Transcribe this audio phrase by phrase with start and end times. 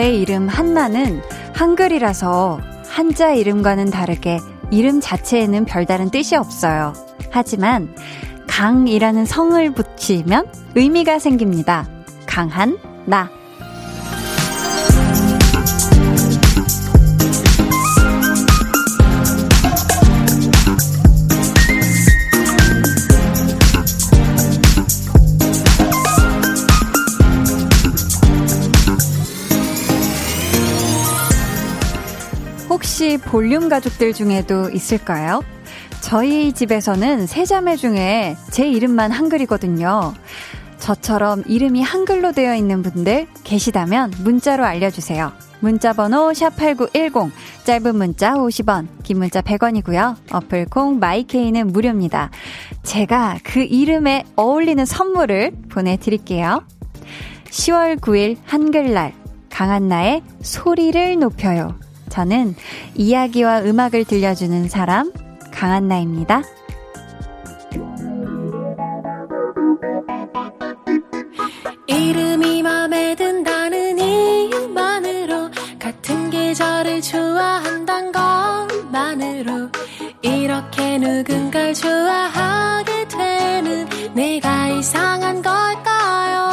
[0.00, 1.20] 저의 이름 한나는
[1.54, 2.58] 한글이라서
[2.88, 4.38] 한자 이름과는 다르게
[4.70, 6.94] 이름 자체에는 별다른 뜻이 없어요.
[7.30, 7.94] 하지만
[8.48, 11.86] 강이라는 성을 붙이면 의미가 생깁니다.
[12.24, 13.28] 강한 나.
[33.00, 35.40] 혹시 볼륨 가족들 중에도 있을까요?
[36.02, 40.12] 저희 집에서는 세 자매 중에 제 이름만 한글이거든요.
[40.78, 45.32] 저처럼 이름이 한글로 되어 있는 분들 계시다면 문자로 알려주세요.
[45.60, 47.30] 문자 번호 샵8910,
[47.64, 50.16] 짧은 문자 50원, 긴 문자 100원이고요.
[50.30, 52.30] 어플 콩 마이케이는 무료입니다.
[52.82, 56.64] 제가 그 이름에 어울리는 선물을 보내드릴게요.
[57.46, 59.14] 10월 9일 한글날,
[59.48, 61.78] 강한나의 소리를 높여요.
[62.10, 62.54] 저는
[62.94, 65.10] 이야기와 음악을 들려주는 사람,
[65.52, 66.42] 강한나입니다.
[71.86, 79.70] 이름이 맘에 든다는 이유만으로 같은 계절을 좋아한단 것만으로
[80.22, 86.49] 이렇게 누군가를 좋아하게 되는 내가 이상한 걸까요?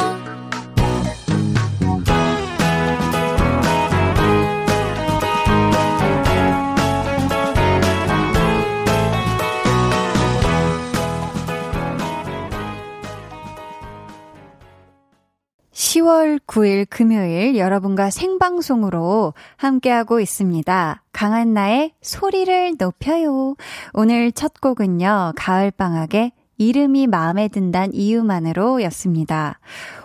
[15.98, 21.02] 10월 9일 금요일 여러분과 생방송으로 함께하고 있습니다.
[21.12, 23.56] 강한나의 소리를 높여요.
[23.92, 29.58] 오늘 첫 곡은요, 가을방학의 이름이 마음에 든단 이유만으로 였습니다.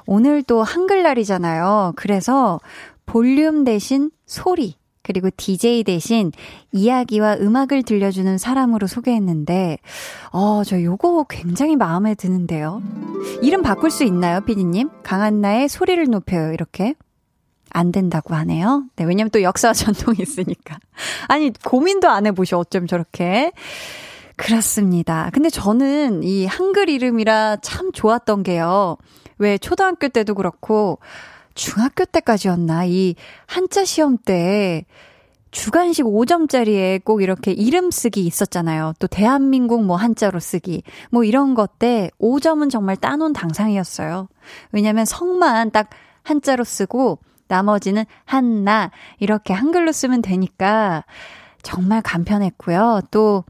[0.05, 1.93] 오늘 또 한글날이잖아요.
[1.95, 2.59] 그래서
[3.05, 6.31] 볼륨 대신 소리, 그리고 DJ 대신
[6.71, 9.77] 이야기와 음악을 들려주는 사람으로 소개했는데,
[10.31, 12.81] 어, 저 요거 굉장히 마음에 드는데요.
[13.41, 14.89] 이름 바꿀 수 있나요, 피디님?
[15.03, 16.95] 강한나의 소리를 높여요, 이렇게.
[17.69, 18.85] 안 된다고 하네요.
[18.95, 20.77] 네, 왜냐면 또 역사 전통이 있으니까.
[21.27, 23.51] 아니, 고민도 안 해보셔, 어쩜 저렇게.
[24.35, 25.29] 그렇습니다.
[25.33, 28.97] 근데 저는 이 한글 이름이라 참 좋았던 게요.
[29.37, 30.99] 왜 초등학교 때도 그렇고,
[31.55, 32.85] 중학교 때까지였나?
[32.85, 33.15] 이
[33.45, 34.85] 한자 시험 때
[35.51, 38.93] 주간식 5점짜리에 꼭 이렇게 이름 쓰기 있었잖아요.
[38.99, 40.81] 또 대한민국 뭐 한자로 쓰기.
[41.11, 44.29] 뭐 이런 것 때 5점은 정말 따놓은 당상이었어요.
[44.71, 45.89] 왜냐면 성만 딱
[46.23, 51.03] 한자로 쓰고 나머지는 한나 이렇게 한글로 쓰면 되니까
[51.61, 53.01] 정말 간편했고요.
[53.11, 53.43] 또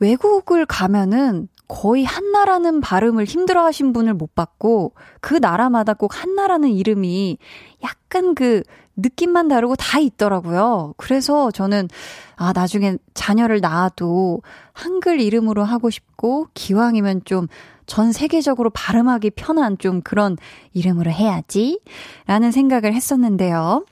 [0.00, 7.38] 외국을 가면은 거의 한나라는 발음을 힘들어 하신 분을 못 봤고, 그 나라마다 꼭 한나라는 이름이
[7.84, 8.62] 약간 그
[8.96, 10.94] 느낌만 다르고 다 있더라고요.
[10.96, 11.88] 그래서 저는,
[12.36, 14.42] 아, 나중에 자녀를 낳아도
[14.72, 17.46] 한글 이름으로 하고 싶고, 기왕이면 좀
[17.88, 20.36] 전 세계적으로 발음하기 편한 좀 그런
[20.74, 21.80] 이름으로 해야지.
[22.26, 23.84] 라는 생각을 했었는데요.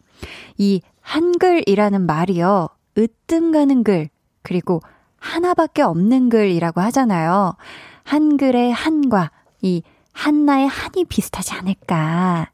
[0.59, 2.69] 이 한글이라는 말이요.
[2.99, 4.11] 으뜸 가는 글,
[4.43, 4.81] 그리고
[5.27, 7.57] 하나밖에 없는 글이라고 하잖아요.
[8.05, 9.31] 한글의 한과
[9.63, 9.83] 이
[10.13, 12.51] 한나의 한이 비슷하지 않을까.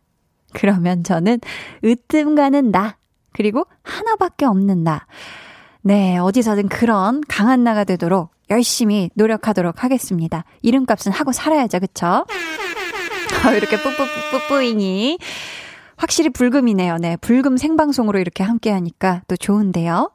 [0.53, 1.39] 그러면 저는
[1.85, 2.97] 으뜸 가는 나,
[3.33, 5.07] 그리고 하나밖에 없는 나.
[5.83, 10.45] 네, 어디서든 그런 강한 나가 되도록 열심히 노력하도록 하겠습니다.
[10.63, 12.25] 이름값은 하고 살아야죠, 그쵸?
[13.47, 15.19] 어, 이렇게 뿌뿌뿌뿌잉이
[15.97, 16.97] 확실히 불금이네요.
[16.99, 20.11] 네, 불금 생방송으로 이렇게 함께 하니까 또 좋은데요.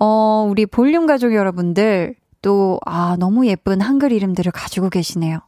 [0.00, 5.40] 어, 우리 볼륨 가족 여러분들, 또, 아, 너무 예쁜 한글 이름들을 가지고 계시네요.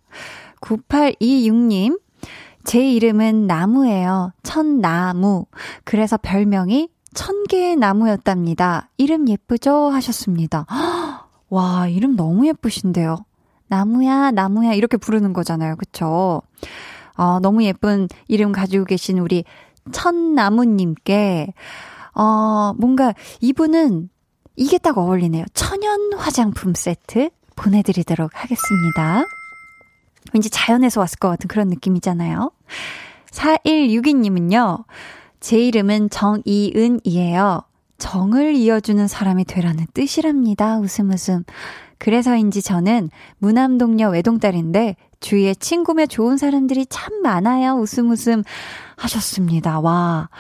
[0.61, 2.01] 9826님,
[2.65, 4.33] 제 이름은 나무예요.
[4.43, 5.47] 천나무.
[5.85, 8.91] 그래서 별명이 천 개의 나무였답니다.
[8.97, 9.91] 이름 예쁘죠?
[9.91, 10.67] 하셨습니다.
[11.49, 13.17] 와, 이름 너무 예쁘신데요.
[13.69, 15.77] 나무야, 나무야, 이렇게 부르는 거잖아요.
[15.77, 16.43] 그쵸?
[17.17, 19.45] 어, 너무 예쁜 이름 가지고 계신 우리
[19.93, 21.53] 천나무님께,
[22.15, 24.11] 어, 뭔가 이분은
[24.57, 25.45] 이게 딱 어울리네요.
[25.55, 29.25] 천연 화장품 세트 보내드리도록 하겠습니다.
[30.33, 32.51] 왠지 자연에서 왔을 것 같은 그런 느낌이잖아요.
[33.31, 34.85] 4162님은요,
[35.41, 37.63] 제 이름은 정이은이에요.
[37.99, 40.79] 정을 이어주는 사람이 되라는 뜻이랍니다.
[40.79, 41.45] 웃음 웃음.
[41.99, 47.75] 그래서인지 저는 무남동녀 외동딸인데 주위에 친구며 좋은 사람들이 참 많아요.
[47.75, 48.43] 웃음 웃음
[48.97, 49.81] 하셨습니다.
[49.81, 50.31] 와.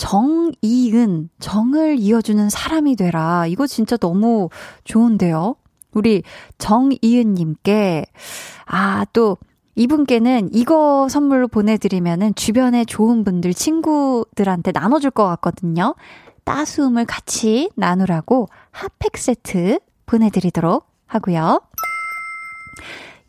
[0.00, 3.46] 정이은, 정을 이어주는 사람이 되라.
[3.46, 4.48] 이거 진짜 너무
[4.84, 5.56] 좋은데요?
[5.92, 6.22] 우리
[6.56, 8.06] 정이은님께,
[8.64, 9.36] 아, 또,
[9.74, 15.94] 이분께는 이거 선물로 보내드리면은 주변에 좋은 분들, 친구들한테 나눠줄 것 같거든요.
[16.44, 21.60] 따스움을 같이 나누라고 핫팩 세트 보내드리도록 하고요.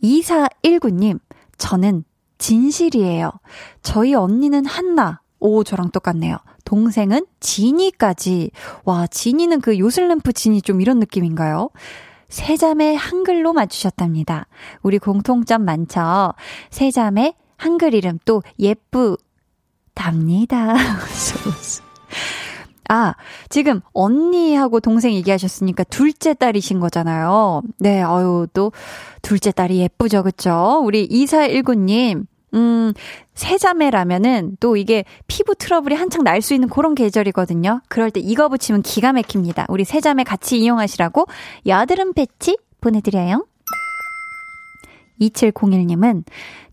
[0.01, 1.19] 2419님,
[1.57, 2.06] 저는
[2.38, 3.31] 진실이에요.
[3.83, 5.19] 저희 언니는 한나.
[5.39, 6.38] 오, 저랑 똑같네요.
[6.71, 8.51] 동생은 지니까지.
[8.85, 11.69] 와, 지니는 그 요슬램프 지니 좀 이런 느낌인가요?
[12.29, 14.47] 세자매 한글로 맞추셨답니다.
[14.81, 16.33] 우리 공통점 많죠?
[16.69, 19.18] 세자매 한글 이름 또 예쁘답니다.
[22.88, 23.15] 아,
[23.50, 27.63] 지금 언니하고 동생 얘기하셨으니까 둘째 딸이신 거잖아요.
[27.79, 28.71] 네, 어유 또
[29.21, 30.81] 둘째 딸이 예쁘죠, 그쵸?
[30.85, 32.94] 우리 2419님, 음,
[33.33, 37.81] 세자매라면은 또 이게 피부 트러블이 한창 날 수 있는 그런 계절이거든요.
[37.88, 39.65] 그럴 때 이거 붙이면 기가 막힙니다.
[39.69, 41.25] 우리 세자매 같이 이용하시라고
[41.65, 43.45] 여드름 패치 보내드려요.
[45.19, 46.24] 2701님은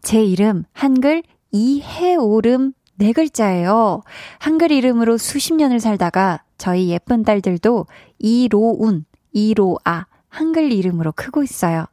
[0.03, 1.23] 제 이름 한글
[1.53, 4.03] 이해오름 네 글자예요.
[4.39, 7.87] 한글 이름으로 수십 년을 살다가 저희 예쁜 딸들도
[8.19, 11.87] 이로운, 이로아, 한글 이름으로 크고 있어요.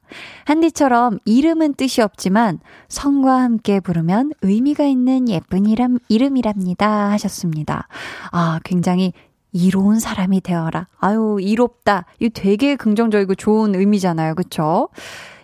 [0.46, 7.12] 한디처럼 이름은 뜻이 없지만 성과 함께 부르면 의미가 있는 예쁜 이름, 이름이랍니다.
[7.12, 7.88] 하셨습니다.
[8.32, 9.14] 아, 굉장히
[9.52, 10.88] 이로운 사람이 되어라.
[11.00, 12.06] 아유, 이롭다.
[12.20, 14.36] 이 되게 긍정적이고 좋은 의미잖아요.
[14.36, 14.90] 그쵸?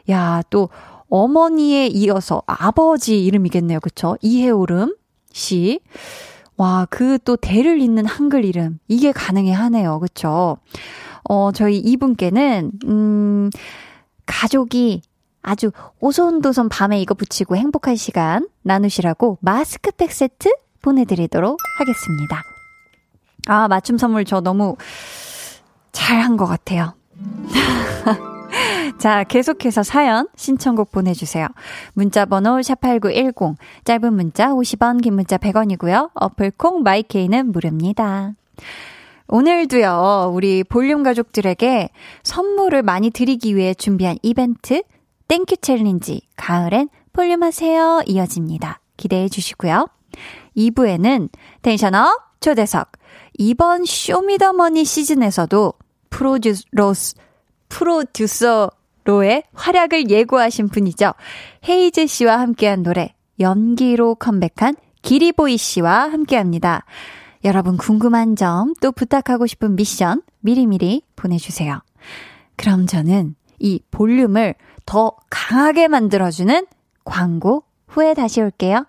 [0.09, 0.69] 야, 또
[1.09, 3.79] 어머니에 이어서 아버지 이름이겠네요.
[3.79, 4.17] 그쵸?
[4.21, 4.95] 이해오름
[5.31, 5.79] 씨.
[6.57, 8.79] 와, 그 또 대를 잇는 한글 이름.
[8.87, 9.99] 이게 가능해 하네요.
[9.99, 10.57] 그쵸?
[11.23, 13.49] 어, 저희 이분께는, 음,
[14.25, 15.01] 가족이
[15.41, 22.43] 아주 오손도손 밤에 이거 붙이고 행복한 시간 나누시라고 마스크팩 세트 보내드리도록 하겠습니다.
[23.47, 24.75] 아, 맞춤 선물 저 너무
[25.91, 26.93] 잘한 것 같아요.
[28.99, 31.47] 자, 계속해서 사연, 신청곡 보내주세요.
[31.93, 36.11] 문자번호 샵8910, 짧은 문자 50원, 긴 문자 100원이고요.
[36.13, 38.33] 어플콩 마이케이는 무료입니다.
[39.27, 41.89] 오늘도요, 우리 볼륨 가족들에게
[42.23, 44.83] 선물을 많이 드리기 위해 준비한 이벤트,
[45.27, 48.81] thank you challenge, 가을엔 볼륨 하세요 이어집니다.
[48.97, 49.87] 기대해 주시고요.
[50.57, 51.29] 2부에는
[51.61, 52.91] tension up 초대석,
[53.37, 55.73] 이번 쇼미더머니 시즌에서도
[56.09, 57.15] 프로듀로스,
[57.69, 61.13] 프로듀서로의 활약을 예고하신 분이죠.
[61.67, 66.85] 헤이즈 씨와 함께한 노래, 연기로 컴백한 기리보이 씨와 함께합니다.
[67.43, 71.81] 여러분 궁금한 점 또 부탁하고 싶은 미션 미리미리 보내주세요.
[72.55, 74.55] 그럼 저는 이 볼륨을
[74.85, 76.65] 더 강하게 만들어주는
[77.03, 78.85] 광고 후에 다시 올게요.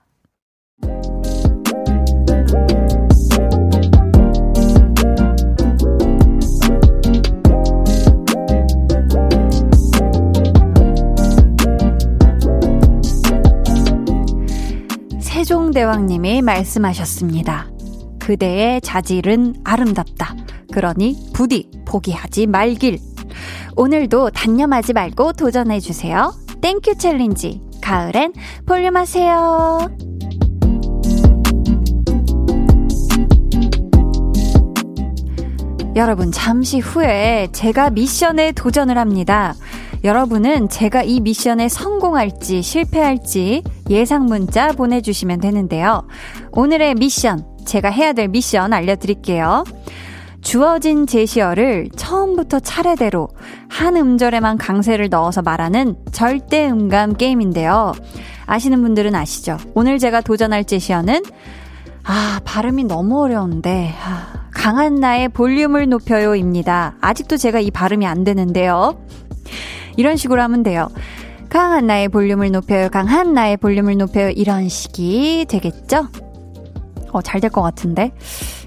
[15.20, 17.71] 세종대왕님이 말씀하셨습니다.
[18.22, 20.36] 그대의 자질은 아름답다.
[20.72, 23.00] 그러니 부디 포기하지 말길.
[23.74, 26.32] 오늘도 단념하지 말고 도전해주세요.
[26.60, 27.60] Thank you challenge.
[27.80, 28.32] 가을엔
[28.64, 29.88] 볼륨하세요.
[35.96, 39.54] 여러분, 잠시 후에 제가 미션에 도전을 합니다.
[40.04, 46.06] 여러분은 제가 이 미션에 성공할지 실패할지 예상 문자 보내주시면 되는데요.
[46.52, 49.64] 오늘의 미션, 제가 해야 될 미션 알려드릴게요.
[50.40, 53.28] 주어진 제시어를 처음부터 차례대로
[53.68, 57.92] 한 음절에만 강세를 넣어서 말하는 절대 음감 게임인데요.
[58.46, 59.56] 아시는 분들은 아시죠?
[59.74, 61.22] 오늘 제가 도전할 제시어는
[62.04, 63.94] 아, 발음이 너무 어려운데.
[64.02, 66.96] 아, 강한 나의 볼륨을 높여요입니다.
[67.00, 68.98] 아직도 제가 이 발음이 안 되는데요.
[69.96, 70.88] 이런 식으로 하면 돼요.
[71.48, 72.88] 강한 나의 볼륨을 높여요.
[72.88, 74.30] 강한 나의 볼륨을 높여요.
[74.30, 76.08] 이런 식이 되겠죠?
[77.12, 78.12] 어, 잘 될 것 같은데.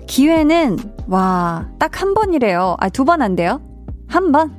[0.08, 2.76] 기회는, 와, 딱 한 번이래요.
[2.80, 3.62] 아, 두 번 안 돼요?
[4.08, 4.56] 한 번?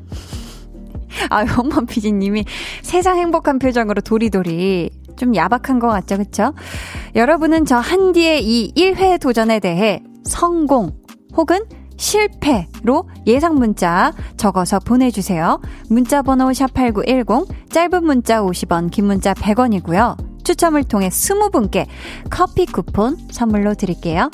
[1.30, 2.44] 아, 엄마 피디님이
[2.82, 4.90] 세상 행복한 표정으로 도리도리.
[5.16, 6.52] 좀 야박한 것 같죠, 그쵸?
[7.14, 10.92] 여러분은 저 한디의 이 1회 도전에 대해 성공
[11.34, 11.60] 혹은
[11.96, 15.58] 실패로 예상 문자 적어서 보내주세요.
[15.88, 20.16] 문자 번호 샵8910, 짧은 문자 50원, 긴 문자 100원이고요.
[20.46, 21.86] 추첨을 통해 20분께
[22.30, 24.30] 커피 쿠폰 선물로 드릴게요.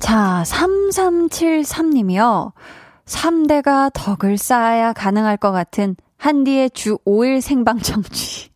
[0.00, 2.52] 자, 3373님이요.
[3.04, 8.48] 3대가 덕을 쌓아야 가능할 것 같은 한디의 주 5일 생방 청취.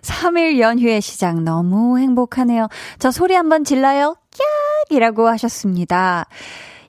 [0.00, 2.68] 3일 연휴의 시작 너무 행복하네요.
[2.98, 4.14] 저 소리 한번 질러요.
[4.14, 4.96] 깍!
[4.96, 6.26] 이라고 하셨습니다.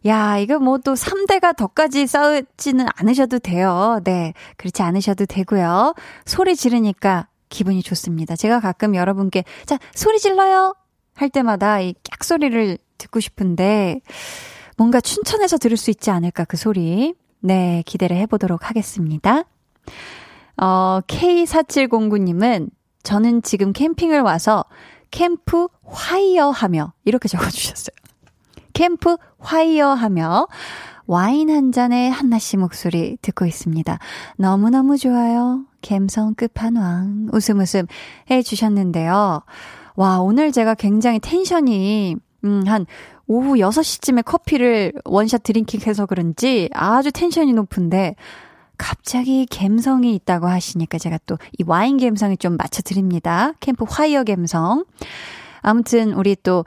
[0.05, 3.99] 야, 이거 뭐 또 3대가 더까지 싸우지는 않으셔도 돼요.
[4.03, 4.33] 네.
[4.57, 5.93] 그렇지 않으셔도 되고요.
[6.25, 8.35] 소리 지르니까 기분이 좋습니다.
[8.35, 10.75] 제가 가끔 여러분께, 자, 소리 질러요!
[11.13, 13.99] 할 때마다 이 깍소리를 듣고 싶은데,
[14.77, 17.13] 뭔가 춘천에서 들을 수 있지 않을까, 그 소리.
[17.41, 19.43] 네, 기대를 해 보도록 하겠습니다.
[20.57, 22.69] 어, K4709님은
[23.03, 24.63] 저는 지금 캠핑을 와서
[25.09, 27.95] 캠프 화이어 하며 이렇게 적어주셨어요.
[28.81, 30.47] 캠프 화이어 하며
[31.05, 33.99] 와인 한 잔에 한나 씨 목소리 듣고 있습니다.
[34.37, 35.65] 너무너무 좋아요.
[35.83, 37.27] 갬성 끝판왕.
[37.31, 37.85] 웃음 웃음
[38.31, 39.43] 해 주셨는데요.
[39.95, 42.87] 와, 오늘 제가 굉장히 tension이, 음, 한
[43.27, 48.15] 오후 6시쯤에 커피를 one shot drinking 해서 그런지 아주 tension이 높은데,
[48.79, 53.53] 갑자기 갬성이 있다고 하시니까 제가 또 이 와인 갬성에 좀 맞춰 드립니다.
[53.59, 54.85] 캠프 화이어 갬성.
[55.61, 56.65] 아무튼 우리 또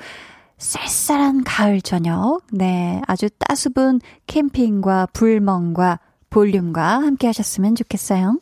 [0.59, 2.41] 쌀쌀한 가을 저녁.
[2.51, 3.01] 네.
[3.07, 8.39] 아주 따스분 캠핑과 불멍과 볼륨과 함께 하셨으면 좋겠어요.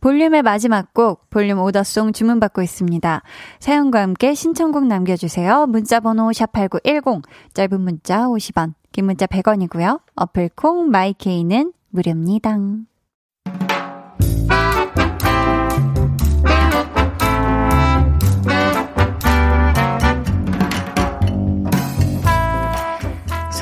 [0.00, 3.22] 볼륨의 마지막 곡, 볼륨 오더송 주문받고 있습니다.
[3.58, 5.66] 사연과 함께 신청곡 남겨주세요.
[5.66, 7.22] 문자번호 샵8910,
[7.54, 10.00] 짧은 문자 50원, 긴 문자 100원이고요.
[10.14, 12.56] 어플콩 마이케이는 무료입니다.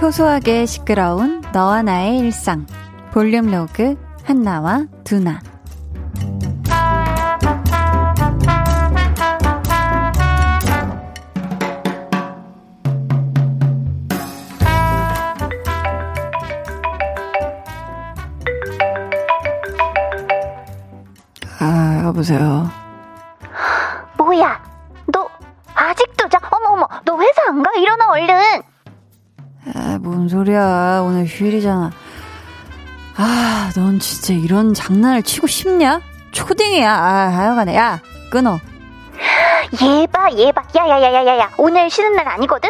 [0.05, 2.67] 소소하게 시끄러운 너와 나의 일상.
[3.11, 5.41] 볼륨 로그 한나와 두나.
[21.61, 22.71] 아, 여보세요.
[24.19, 24.63] 뭐야?
[25.07, 25.31] 너
[25.75, 26.39] 아직도 자?
[26.51, 27.73] 어머 어머, 너 회사 안 가?
[27.79, 28.74] 일어나 얼른.
[30.05, 31.01] 아, 뭔 소리야.
[31.03, 31.91] 오늘 휴일이잖아.
[33.17, 36.01] 아, 넌 진짜 이런 장난을 치고 싶냐?
[36.33, 36.93] 초딩이야.
[36.93, 37.75] 아, 하여간에.
[37.75, 38.59] 야, 끊어.
[39.81, 40.63] 얘봐, 얘봐.
[40.77, 41.51] 야 야 야 야 야 야.
[41.57, 42.69] 오늘 쉬는 날 아니거든?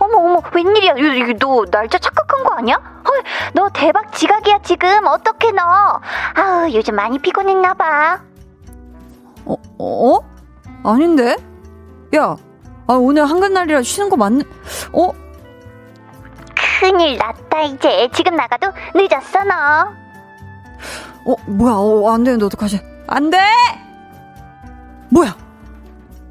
[0.00, 0.94] 어머 어머, 웬일이야?
[1.38, 2.74] 너 날짜 착각한 거 아니야?
[3.06, 3.22] 헐,
[3.54, 5.06] 너 대박 지각이야 지금.
[5.06, 5.62] 어떻게 너?
[6.34, 8.20] 아우, 요즘 많이 피곤했나 봐.
[9.44, 10.18] 어, 어?
[10.82, 11.36] 아닌데?
[12.16, 12.36] 야,
[12.88, 14.42] 아, 오늘 한글날이라 쉬는 거 맞는,
[14.92, 15.12] 어?
[16.82, 18.08] 큰일 났다 이제.
[18.12, 21.32] 지금 나가도 늦었어 너.
[21.32, 22.80] 어, 뭐야, 어, 안 되는데 어떡하지?
[23.06, 23.38] 안 돼!
[25.08, 25.36] 뭐야?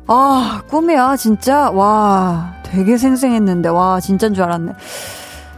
[0.08, 1.70] 아, 꿈이야, 진짜.
[1.70, 3.70] 와, 되게 생생했는데.
[3.70, 4.74] 와, 진짠 줄 알았네.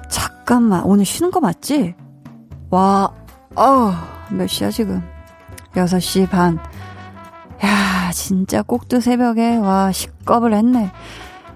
[0.10, 1.96] 잠깐만, 오늘 쉬는 거 맞지?
[2.70, 3.12] 와,
[3.56, 3.94] 어,
[4.30, 5.02] 몇 시야, 지금?
[5.76, 6.60] 6시 반.
[7.66, 10.92] 야, 진짜 꼭두 새벽에, 와, 식겁을 했네.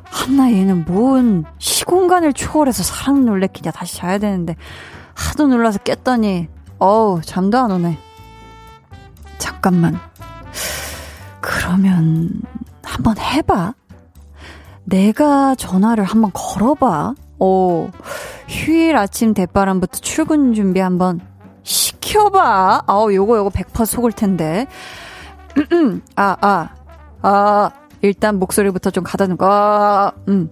[0.09, 3.71] 한나 얘는 뭔 시공간을 초월해서 사람 놀래키냐.
[3.71, 4.55] 다시 자야 되는데.
[5.13, 6.47] 하도 놀라서 깼더니,
[6.79, 7.97] 어우, 잠도 안 오네.
[9.39, 9.99] 잠깐만.
[11.41, 12.29] 그러면,
[12.83, 13.73] 한번 해봐.
[14.83, 17.15] 내가 전화를 한번 걸어봐.
[17.39, 17.89] 오,
[18.47, 21.19] 휴일 아침 대바람부터 출근 준비 한번
[21.63, 22.83] 시켜봐.
[22.87, 24.67] 아우, 요거, 요거 100% 속을 텐데.
[26.15, 26.69] 아, 아,
[27.21, 30.49] 아, 일단 목소리부터 좀 가다 놓고, 아, 음.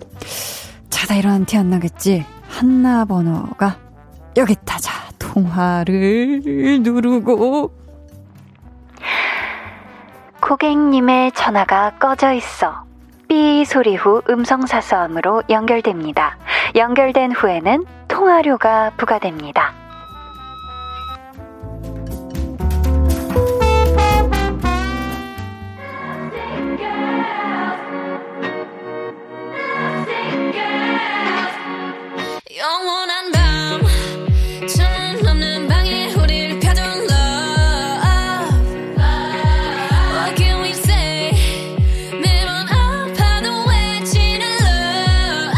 [0.89, 2.25] 자다 일어난 티 안 나겠지?
[2.47, 3.77] 한나 번호가
[4.37, 4.77] 여기 있다.
[4.79, 6.41] 자, 통화를
[6.81, 7.73] 누르고.
[10.41, 12.83] 고객님의 전화가 꺼져 있어.
[13.27, 16.37] 삐 소리 후 음성 사서함으로 연결됩니다.
[16.75, 19.73] 연결된 후에는 통화료가 부과됩니다.
[32.65, 33.79] 영원한 밤.
[34.67, 37.11] 천은 없는 방에 우릴 펴둔 love
[40.15, 41.31] What can we say?
[42.19, 45.53] 매번 아파도 외치는 love.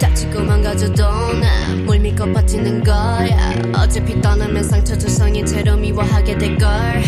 [0.00, 3.52] 다치고 망가져도 난물 믿고 버티는 거야.
[3.76, 7.02] 어차피 떠나면 상처 조성이 채로 미워하게 될걸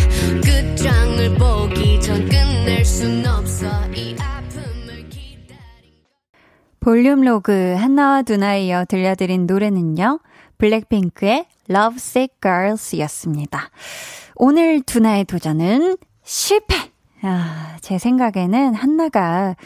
[6.84, 10.20] 볼륨 로그 한나와 두나에 이어 들려드린 노래는요.
[10.58, 13.70] 블랙핑크의 Lovesick Girls 였습니다.
[14.36, 16.74] 오늘 두나의 도전은 실패!
[17.22, 19.56] 아, 제 생각에는 한나가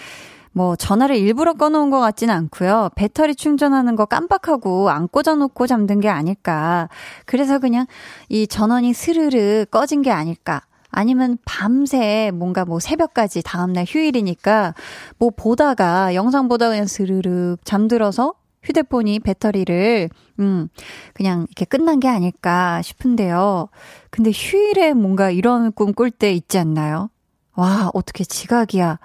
[0.52, 2.90] 뭐 전화를 일부러 꺼놓은 것 같지는 않고요.
[2.94, 6.88] 배터리 충전하는 거 깜빡하고 안 꽂아놓고 잠든 게 아닐까.
[7.26, 7.86] 그래서 그냥
[8.28, 14.74] 이 전원이 스르르 꺼진 게 아닐까 아니면 밤새 뭔가 뭐 새벽까지 다음날 휴일이니까
[15.18, 20.68] 뭐 보다가 영상 보다가 그냥 스르륵 잠들어서 휴대폰이 배터리를 음
[21.14, 23.68] 그냥 이렇게 끝난 게 아닐까 싶은데요.
[24.10, 27.10] 근데 휴일에 뭔가 이런 꿈 꿀 때 있지 않나요?
[27.54, 28.98] 와, 어떻게 지각이야.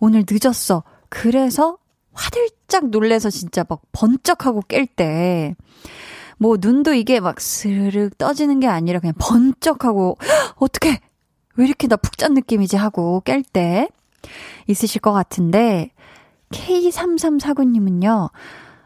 [0.00, 0.82] 오늘 늦었어.
[1.08, 1.78] 그래서
[2.12, 5.54] 화들짝 놀래서 진짜 막 번쩍하고 깰 때,
[6.38, 10.16] 뭐 눈도 이게 막 스르륵 떠지는 게 아니라 그냥 번쩍하고,
[10.56, 11.00] 어떻게,
[11.56, 13.88] 왜 이렇게 나 푹 잔 느낌이지 하고 깰 때
[14.66, 15.90] 있으실 것 같은데,
[16.50, 18.30] K3349님은요,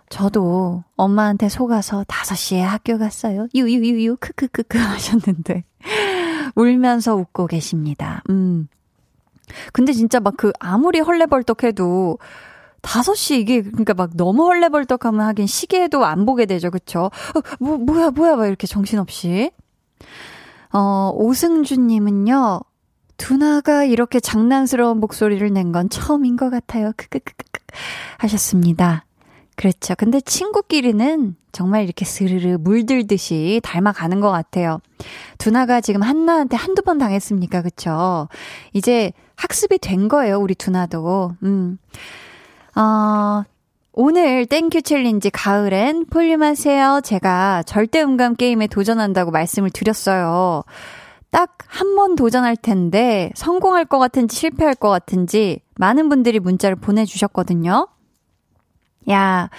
[0.09, 3.49] 저도 엄마한테 속아서 5시에 학교 갔어요.
[3.55, 5.65] 유유유유, 크크크크 하셨는데,
[6.55, 8.23] 울면서 웃고 계십니다.
[8.31, 8.69] 음.
[9.73, 12.19] 근데 진짜 막 그 아무리 헐레벌떡해도
[12.83, 16.71] 5시 이게 그러니까 막 너무 헐레벌떡하면 하긴 시계도 안 보게 되죠.
[16.71, 17.11] 그쵸?
[17.35, 19.51] 어, 뭐 뭐야 뭐야 막 이렇게 정신없이.
[20.75, 22.61] 어, 오승준 님은요.
[23.17, 26.93] 두나가 이렇게 장난스러운 목소리를 낸 건 처음인 것 같아요.
[26.97, 27.45] 크크크크
[28.19, 29.05] 하셨습니다.
[29.57, 29.95] 그렇죠.
[29.97, 34.81] 근데 친구끼리는 정말 이렇게 스르르 물들듯이 닮아가는 것 같아요.
[35.39, 37.63] 두나가 지금 한나한테 한두 번 당했습니까?
[37.63, 38.29] 그쵸?
[38.73, 41.37] 이제 학습이 된 거예요, 우리 두나도.
[41.45, 41.79] 음.
[42.75, 43.45] 어,
[43.97, 47.01] 오늘 thank you challenge 가을엔 볼륨하세요.
[47.05, 50.65] 제가 절대 음감 게임에 도전한다고 말씀을 드렸어요.
[51.31, 57.89] 딱 한 번 도전할 텐데 성공할 것 같은지 실패할 것 같은지 많은 분들이 문자를 보내주셨거든요.
[59.11, 59.51] 야,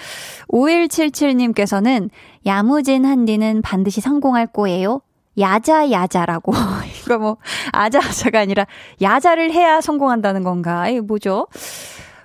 [0.48, 2.10] 5177님께서는
[2.46, 5.00] 야무진 한디는 반드시 성공할 거예요.
[5.38, 6.52] 야자, 야자라고.
[7.04, 7.36] 이거 뭐,
[7.72, 8.66] 아자 아자가 아니라
[9.02, 10.88] 야자를 해야 성공한다는 건가?
[10.88, 11.46] 이게 뭐죠?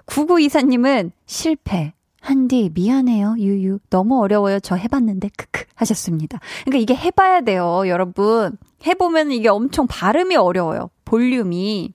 [0.08, 1.94] 9924님은 실패.
[2.22, 3.80] 한디, 미안해요, 유유.
[3.90, 4.60] 너무 어려워요.
[4.62, 5.66] 저 해봤는데, 크크.
[5.76, 6.40] 하셨습니다.
[6.64, 8.58] 그러니까 이게 해봐야 돼요, 여러분.
[8.86, 10.92] 해보면 이게 엄청 발음이 어려워요.
[11.06, 11.94] 볼륨이.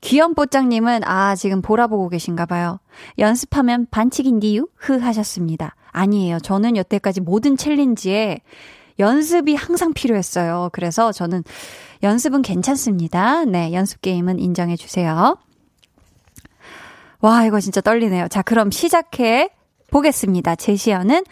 [0.00, 2.78] 귀염뽀짝님은, 아, 지금 보라보고 계신가 봐요.
[3.18, 4.68] 연습하면 반칙인디유?
[4.76, 5.74] 흐 하셨습니다.
[5.90, 6.38] 아니에요.
[6.40, 8.40] 저는 여태까지 모든 챌린지에
[8.98, 10.70] 연습이 항상 필요했어요.
[10.72, 11.42] 그래서 저는
[12.02, 13.44] 연습은 괜찮습니다.
[13.44, 15.36] 네, 연습 게임은 인정해 주세요.
[17.24, 18.28] 와, 이거 진짜 떨리네요.
[18.28, 19.48] 자, 그럼 시작해
[19.90, 20.56] 보겠습니다.
[20.56, 21.24] 제시어는,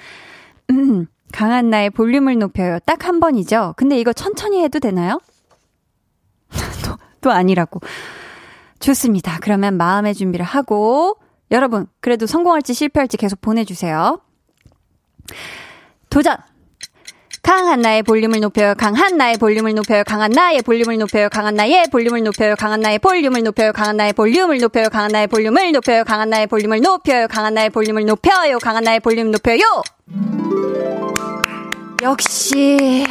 [0.70, 2.78] 음, 강한 나의 볼륨을 높여요.
[2.86, 3.74] 딱 한 번이죠.
[3.76, 5.20] 근데 이거 천천히 해도 되나요?
[6.86, 7.80] 또, 또 아니라고.
[8.80, 9.38] 좋습니다.
[9.42, 11.16] 그러면 마음의 준비를 하고
[11.50, 14.18] 여러분 그래도 성공할지 실패할지 계속 보내주세요.
[16.08, 16.38] 도전!
[17.42, 18.74] 강한 나의 볼륨을 높여요.
[18.76, 20.04] 강한 나의 볼륨을 높여요.
[20.04, 21.28] 강한 나의 볼륨을 높여요.
[21.28, 22.54] 강한 나의 볼륨을 높여요.
[22.56, 23.72] 강한 나의 볼륨을 높여요.
[23.72, 24.88] 강한 나의 볼륨을 높여요.
[24.88, 26.04] 강한 나의 볼륨을 높여요.
[26.04, 27.26] 강한 나의 볼륨을 높여요.
[27.28, 28.58] 강한 나의 볼륨을 높여요.
[28.60, 29.60] 강한 나의 볼륨 높여요.
[32.02, 33.04] 역시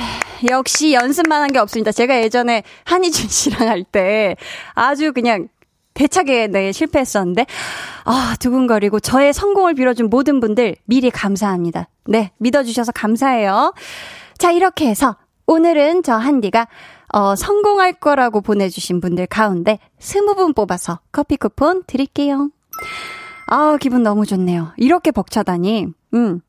[0.50, 1.92] 역시 연습만 한 게 없습니다.
[1.92, 4.36] 제가 예전에 한희준 씨랑 할 때
[4.74, 5.50] 아주 그냥
[5.94, 7.46] 대차게 네, 실패했었는데,
[8.06, 11.90] 아, 두근거리고 저의 성공을 빌어준 모든 분들 미리 감사합니다.
[12.08, 13.74] 네, 믿어주셔서 감사해요.
[14.42, 16.68] 자, 이렇게 해서 오늘은 저 한디가
[17.14, 22.50] 어, 성공할 거라고 보내주신 분들 가운데 스무 분 뽑아서 커피 쿠폰 드릴게요.
[23.46, 24.74] 아, 기분 너무 좋네요.
[24.78, 25.90] 이렇게 벅차다니.
[26.16, 26.42] 음.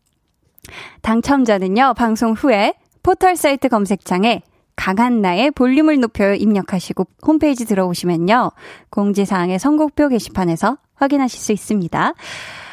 [1.03, 4.41] 당첨자는요, 방송 후에 포털 사이트 검색창에
[4.75, 8.53] 강한나의 볼륨을 높여요 입력하시고 홈페이지 들어오시면요.
[8.89, 12.15] 공지사항의 선곡표 게시판에서 확인하실 수 있습니다.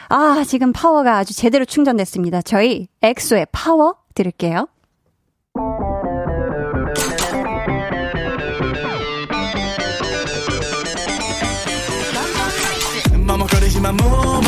[0.07, 2.41] 아, 지금 파워가 아주 제대로 충전됐습니다.
[2.41, 4.69] 저희 엑소의 파워 들을게요.
[13.25, 14.47] 머뭇거리지만 move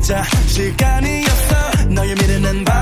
[0.00, 1.54] 자 시간이었어.
[1.88, 2.81] 너의 미래는 바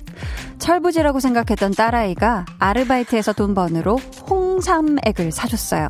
[0.61, 3.97] 철부지라고 생각했던 딸아이가 아르바이트에서 돈 번으로
[4.29, 5.89] 홍삼액을 사줬어요.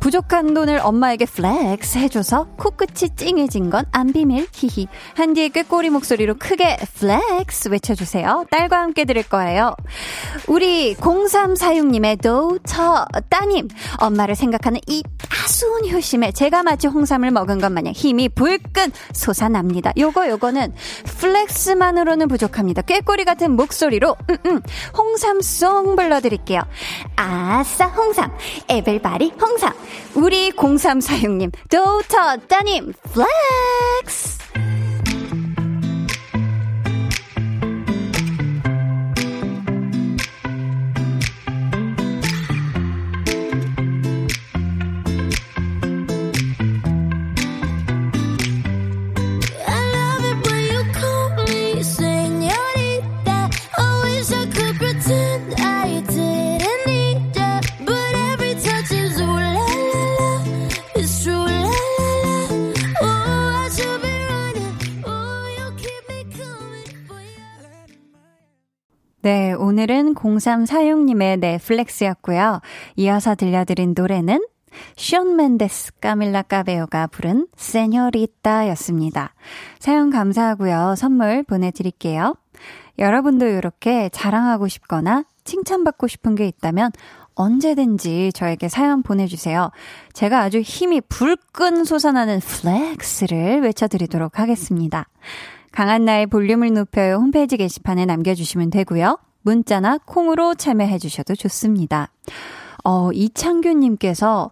[0.00, 4.46] 부족한 돈을 엄마에게 flex 해줘서 코끝이 찡해진 건 안 비밀.
[4.52, 4.88] 히히.
[5.14, 8.46] 한디의 꾀꼬리 목소리로 크게 flex 외쳐주세요.
[8.50, 9.76] 딸과 함께 들을 거예요.
[10.48, 13.68] 우리 0346님의 도저 따님.
[13.98, 19.92] 엄마를 생각하는 이 따스운 효심에 제가 마치 홍삼을 먹은 것 마냥 힘이 불끈 솟아납니다.
[19.98, 20.72] 요거 요거는
[21.04, 22.82] Flex만으로는 부족합니다.
[22.82, 24.60] 꾀꼬리 같은 목소리로 음, 음,
[24.96, 26.62] 홍삼송 불러드릴게요.
[27.16, 28.32] 아싸 홍삼.
[28.68, 29.72] Everybody 홍삼
[30.14, 34.38] 우리 0346님, 도터 따님, flex!
[69.22, 72.60] 네, 오늘은 0346님의 네 flex였고요.
[72.96, 74.44] 이어서 들려드린 노래는
[74.96, 79.34] 션 멘데스 카밀라 카베요가 부른 Señorita였습니다.
[79.78, 80.96] 사연 감사하고요.
[80.96, 82.34] 선물 보내드릴게요.
[82.98, 86.90] 여러분도 이렇게 자랑하고 싶거나 칭찬받고 싶은 게 있다면
[87.36, 89.70] 언제든지 저에게 사연 보내주세요.
[90.14, 95.06] 제가 아주 힘이 불끈 솟아나는 flex를 외쳐드리도록 하겠습니다.
[95.72, 99.18] 강한나의 볼륨을 높여요 홈페이지 게시판에 남겨주시면 되고요.
[99.42, 102.10] 문자나 콩으로 참여해 주셔도 좋습니다.
[102.84, 104.50] 어, 이창규님께서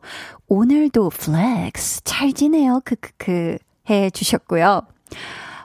[0.48, 2.80] 오늘도 flex 잘 지내요.
[2.84, 3.58] 크크크
[3.90, 4.82] 해 주셨고요.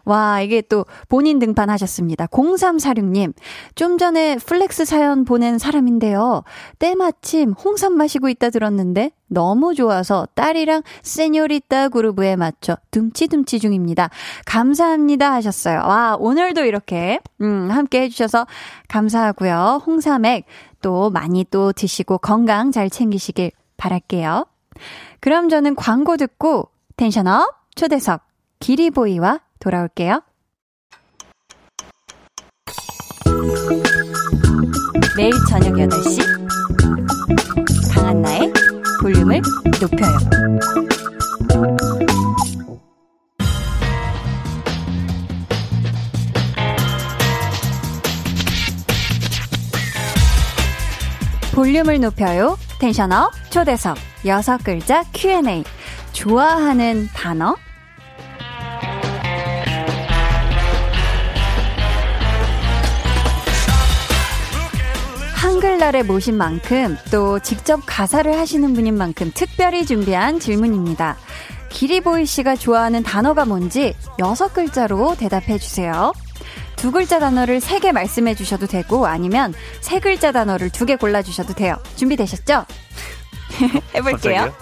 [0.06, 2.28] 와, 이게 또 본인 등판하셨습니다.
[2.28, 3.34] 0346님.
[3.76, 6.44] 좀 전에 flex 사연 보낸 사람인데요.
[6.80, 14.10] 때마침 홍삼 마시고 있다 들었는데 너무 좋아서 딸이랑 Señorita groove에 맞춰 둠치둠치 중입니다.
[14.46, 15.80] 감사합니다 하셨어요.
[15.80, 18.46] 와, 오늘도 이렇게, 음, 함께 해 주셔서
[18.88, 19.82] 감사하고요.
[19.86, 20.46] 홍삼액
[20.82, 24.46] 또 많이 또 드시고 건강 잘 챙기시길 바랄게요.
[25.20, 28.22] 그럼 저는 광고 듣고 텐션업 초대석
[28.60, 30.22] 기리보이와 돌아올게요.
[35.18, 36.22] 매일 저녁 8시
[37.92, 38.54] 강한나의
[39.02, 39.42] 볼륨을
[39.82, 40.18] 높여요.
[51.56, 52.58] 볼륨을 높여요.
[52.80, 55.64] 텐션업 초대석 여섯 글자 Q&A
[56.12, 57.56] 좋아하는 단어
[65.66, 71.18] 한글날에 모신 만큼 또 직접 가사를 하시는 분인 만큼 특별히 준비한 질문입니다.
[71.70, 76.14] 기리보이 씨가 좋아하는 단어가 뭔지 여섯 글자로 대답해 주세요.
[76.76, 81.24] 두 글자 단어를 세 개 말씀해 주셔도 되고 아니면 세 글자 단어를 두 개 골라
[81.24, 81.78] 주셔도 돼요.
[81.96, 82.64] 준비되셨죠?
[83.96, 84.54] 해볼게요.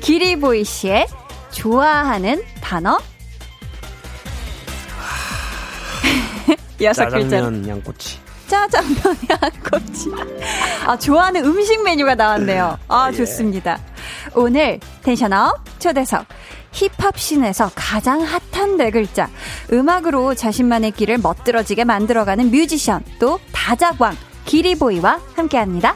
[0.00, 1.08] 기리보이 씨의
[1.50, 3.00] 좋아하는 단어
[6.80, 7.28] 여섯 글자.
[7.28, 8.27] 짜장면 양꼬치.
[8.48, 8.96] 짜장면
[9.30, 10.10] 양꼬치.
[10.86, 12.78] 아, 좋아하는 음식 메뉴가 나왔네요.
[12.88, 13.16] 아, 예.
[13.16, 13.78] 좋습니다.
[14.34, 16.26] 오늘 tension up 초대석.
[16.72, 19.28] 힙합 scene에서 가장 핫한 네 글자.
[19.72, 23.04] 음악으로 자신만의 길을 멋들어지게 만들어가는 뮤지션.
[23.18, 24.16] 또 다작왕.
[24.44, 25.94] 기리보이와 함께 합니다.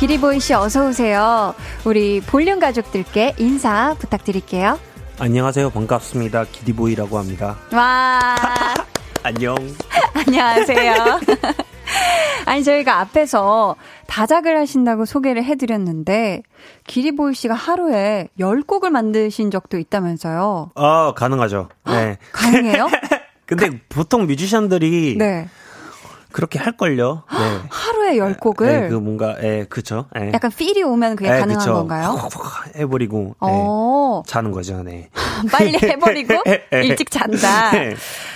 [0.00, 1.54] 기리보이 씨 어서 오세요.
[1.84, 4.80] 우리 볼륨 가족들께 인사 부탁드릴게요.
[5.22, 5.70] 안녕하세요.
[5.70, 6.46] 반갑습니다.
[6.50, 7.56] 기디보이라고 합니다.
[7.72, 8.18] 와.
[9.22, 9.54] 안녕.
[10.26, 11.20] 안녕하세요.
[12.44, 13.76] 아니, 저희가 앞에서
[14.08, 16.42] 다작을 하신다고 소개를 해드렸는데,
[16.88, 20.72] 기리보이 씨가 하루에 10곡을 만드신 적도 있다면서요?
[20.74, 21.68] 어, 가능하죠.
[21.86, 22.18] 네.
[22.34, 22.88] 가능해요?
[23.46, 23.76] 근데 가...
[23.90, 25.46] 보통 뮤지션들이 네.
[26.32, 27.22] 그렇게 할걸요.
[27.30, 27.38] 네.
[27.70, 28.66] 하루에 열 곡을?
[28.82, 30.06] 네, 그 뭔가, 예, 그쵸.
[30.18, 30.30] 예.
[30.32, 31.72] 약간 Feel이 오면 그게 예, 가능한 그쵸.
[31.74, 32.16] 건가요?
[32.76, 35.10] 해버리고, 예, 자는 거죠, 네.
[35.52, 36.34] 빨리 해버리고,
[36.72, 37.70] 일찍 잔다.
[37.78, 37.94] 네.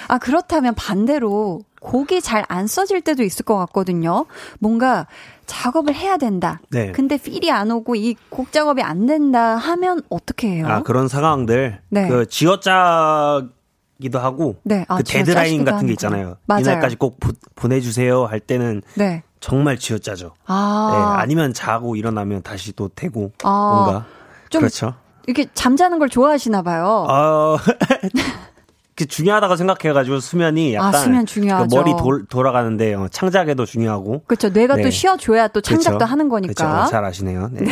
[0.09, 4.27] 아, 그렇다면 반대로 곡이 잘 안 써질 때도 있을 것 같거든요.
[4.59, 5.07] 뭔가
[5.47, 6.61] 작업을 해야 된다.
[6.71, 6.91] 네.
[6.91, 10.67] 근데 feel이 안 오고 이 곡 작업이 안 된다 하면 어떻게 해요?
[10.69, 11.81] 아, 그런 상황들.
[11.91, 12.09] 네.
[12.09, 14.85] 그 쥐어짜기도 하고 네.
[14.89, 16.37] 아, 그 데드라인 같은 게 있잖아요.
[16.47, 16.61] 맞아요.
[16.61, 19.23] 이날까지 꼭 보, 보내주세요 할 때는 네.
[19.41, 20.35] 정말 쥐어짜죠.
[20.47, 20.89] 아.
[20.93, 23.73] 네, 아니면 자고 일어나면 다시 또 되고 아.
[23.75, 24.07] 뭔가
[24.51, 24.95] 좀 그렇죠.
[25.27, 27.07] 이렇게 잠자는 걸 좋아하시나 봐요.
[27.09, 27.57] 어,
[28.97, 31.69] 그 중요하다고 생각해가지고 수면이 아, 약간 아, 수면 중요하죠.
[31.69, 34.23] 그 머리 돌, 돌아가는데 어, 창작에도 중요하고.
[34.27, 34.49] 그렇죠.
[34.49, 34.83] 뇌가 네.
[34.83, 36.11] 또 쉬어줘야 또 창작도 그쵸.
[36.11, 36.55] 하는 거니까.
[36.55, 36.91] 그렇죠.
[36.91, 37.51] 잘 아시네요.
[37.53, 37.67] 네.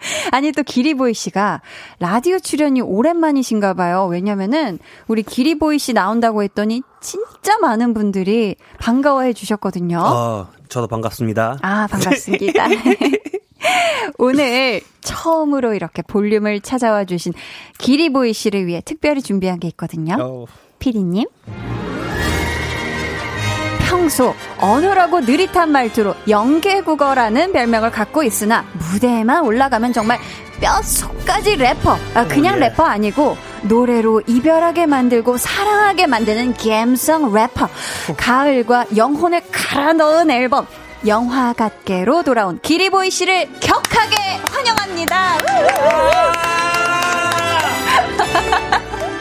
[0.00, 0.30] 네.
[0.32, 1.60] 아니 또 기리보이 씨가
[1.98, 4.06] 라디오 출연이 오랜만이신가 봐요.
[4.06, 9.98] 왜냐면은 우리 기리보이 씨 나온다고 했더니 진짜 많은 분들이 반가워해 주셨거든요.
[10.00, 11.58] 어, 저도 반갑습니다.
[11.62, 12.66] 아 반갑습니다.
[14.18, 17.32] 오늘 처음으로 이렇게 볼륨을 찾아와 주신
[17.78, 20.16] 기리보이 씨를 위해 특별히 준비한 게 있거든요.
[20.20, 20.44] 어.
[20.78, 21.26] 피디님.
[24.08, 30.18] 평소 어눌하고 느릿한 말투로 영계국어라는 별명을 갖고 있으나 무대에만 올라가면 정말
[30.62, 31.98] 뼛속까지 래퍼.
[32.14, 32.60] 아, 그냥 어, 예.
[32.60, 37.68] 래퍼 아니고 노래로 이별하게 만들고 사랑하게 만드는 갬성 래퍼.
[38.16, 40.66] 가을과 영혼을 갈아 넣은 앨범.
[41.06, 44.16] 영화 같게로 돌아온 기리보이 씨를 격하게
[44.50, 45.38] 환영합니다.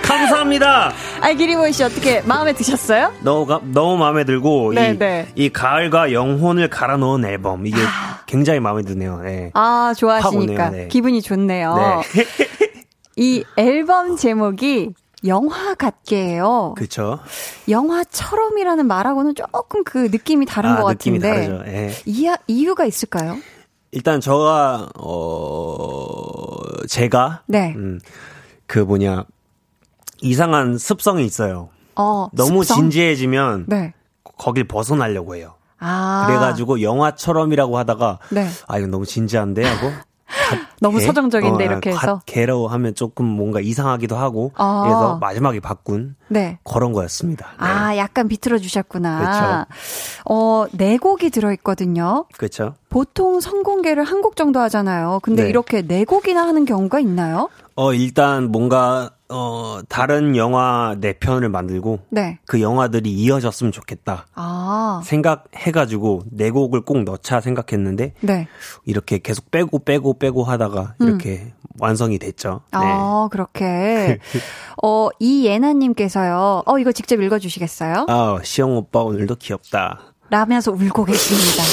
[0.07, 0.93] 감사합니다.
[1.21, 3.13] 알기리보이 씨 어떻게 마음에 드셨어요?
[3.21, 5.27] 너무 너무 마음에 들고 이, 네.
[5.35, 8.23] 이 가을과 영혼을 갈아 넣은 앨범 이게 아.
[8.25, 9.21] 굉장히 마음에 드네요.
[9.21, 9.51] 네.
[9.53, 10.87] 아 좋아하시니까 네.
[10.87, 11.75] 기분이 좋네요.
[11.75, 12.25] 네.
[13.17, 14.93] 이 앨범 제목이
[15.25, 16.75] 영화 같게요.
[16.77, 17.19] 그렇죠.
[17.67, 21.47] 영화처럼이라는 말하고는 조금 그 느낌이 다른 아, 것 느낌이 같은데.
[21.47, 21.71] 다르죠.
[21.71, 21.93] 예.
[22.05, 23.37] 이, 이유가 있을까요?
[23.91, 27.73] 일단 저가 어 제가 네.
[27.75, 27.99] 음,
[28.67, 29.25] 그 뭐냐
[30.21, 31.69] 이상한 습성이 있어요.
[31.95, 32.77] 어, 너무 습성?
[32.83, 33.93] 진지해지면 네.
[34.37, 35.53] 거길 벗어나려고 해요.
[35.79, 36.23] 아.
[36.27, 38.47] 그래가지고 영화처럼이라고 하다가 네.
[38.67, 39.91] 아 이거 너무 진지한데 하고
[40.81, 41.05] 너무 개?
[41.05, 44.81] 서정적인데 어, 이렇게 해서 개로 하면 조금 뭔가 이상하기도 하고 어.
[44.83, 46.59] 그래서 마지막에 바꾼 네.
[46.63, 47.47] 그런 거였습니다.
[47.59, 47.65] 네.
[47.65, 49.19] 아 약간 비틀어 주셨구나.
[49.19, 49.65] 그렇죠.
[50.25, 52.25] 어네 곡이 들어 있거든요.
[52.37, 52.75] 그렇죠.
[52.89, 55.19] 보통 성공개를 한 곡 정도 하잖아요.
[55.21, 55.49] 근데 네.
[55.49, 57.49] 이렇게 네 곡이나 하는 경우가 있나요?
[57.75, 62.39] 어 일단 뭔가 어, 다른 영화 네 편을 만들고 네.
[62.45, 64.27] 그 영화들이 이어졌으면 좋겠다.
[64.35, 65.01] 아.
[65.03, 68.47] 생각해 가지고 네 곡을 꼭 넣자 생각했는데 네.
[68.85, 71.07] 이렇게 계속 빼고 빼고 빼고 하다가 음.
[71.07, 72.61] 이렇게 완성이 됐죠.
[72.71, 72.79] 네.
[72.81, 74.19] 아 그렇게
[74.81, 76.63] 어 이예나 님께서요.
[76.65, 78.05] 어 이거 직접 읽어 주시겠어요?
[78.07, 80.13] 아 시영 오빠 오늘도 귀엽다.
[80.29, 81.63] 라면서 울고 계십니다.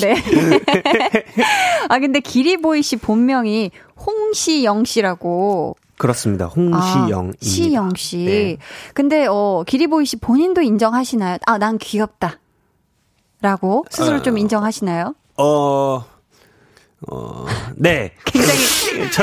[0.00, 0.14] 네.
[1.88, 3.70] 아 근데 기리보이 씨 본명이
[4.04, 6.46] 홍시영 씨라고 그렇습니다.
[6.46, 7.28] 홍시영.
[7.28, 8.16] 아, 시영 씨.
[8.24, 8.56] 네.
[8.94, 11.36] 근데 어 기리보이 씨 본인도 인정하시나요?
[11.44, 12.38] 아, 난 귀엽다.
[13.42, 15.14] 라고 스스로 어, 좀 인정하시나요?
[15.36, 16.04] 어.
[17.10, 17.46] 어.
[17.76, 18.14] 네.
[18.24, 18.60] 굉장히
[19.12, 19.22] 저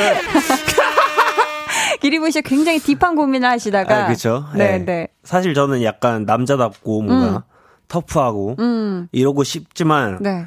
[1.99, 4.45] 기리보이 씨 굉장히 deep한 고민을 하시다가 아, 그렇죠.
[4.53, 5.07] 네, 네, 네.
[5.23, 7.41] 사실 저는 약간 남자답고 뭔가 음.
[7.87, 9.07] 터프하고 음.
[9.11, 10.45] 이러고 싶지만 네.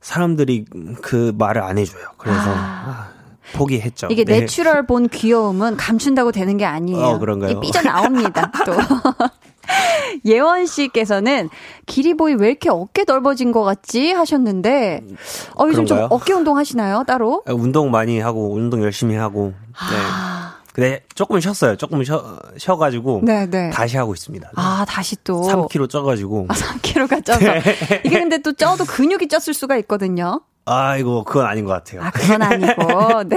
[0.00, 0.64] 사람들이
[1.02, 2.04] 그 말을 안 해줘요.
[2.16, 3.17] 그래서 아.
[3.54, 4.08] 포기했죠.
[4.10, 4.40] 이게 네.
[4.40, 7.04] natural born 귀여움은 감춘다고 되는 게 아니에요.
[7.04, 7.60] 어, 그런가요?
[7.60, 8.50] 삐져 나옵니다.
[8.64, 8.72] 또.
[10.24, 11.50] 예원 씨께서는
[11.86, 15.02] 기리보이 왜 이렇게 어깨 넓어진 것 같지 하셨는데
[15.56, 16.08] 어 요즘 그런가요?
[16.08, 17.42] 좀 어깨 운동 하시나요 따로?
[17.46, 19.52] 아, 운동 많이 하고 운동 열심히 하고.
[19.90, 19.96] 네.
[19.96, 20.54] 아.
[20.72, 21.76] 근데 조금 쉬었어요.
[21.76, 23.46] 조금 쉬어, 쉬어가지고 네네.
[23.46, 23.70] 네.
[23.70, 24.52] 다시 하고 있습니다.
[24.54, 26.46] 아 다시 또 3kg 쪄가지고.
[26.48, 27.60] 아 3kg가 쪄서 네.
[28.04, 30.40] 이게 근데 또 쪄도 근육이 쪘을 수가 있거든요.
[30.68, 32.02] 아이고, 그건 아닌 것 같아요.
[32.02, 33.24] 아, 그건 아니고.
[33.28, 33.36] 네.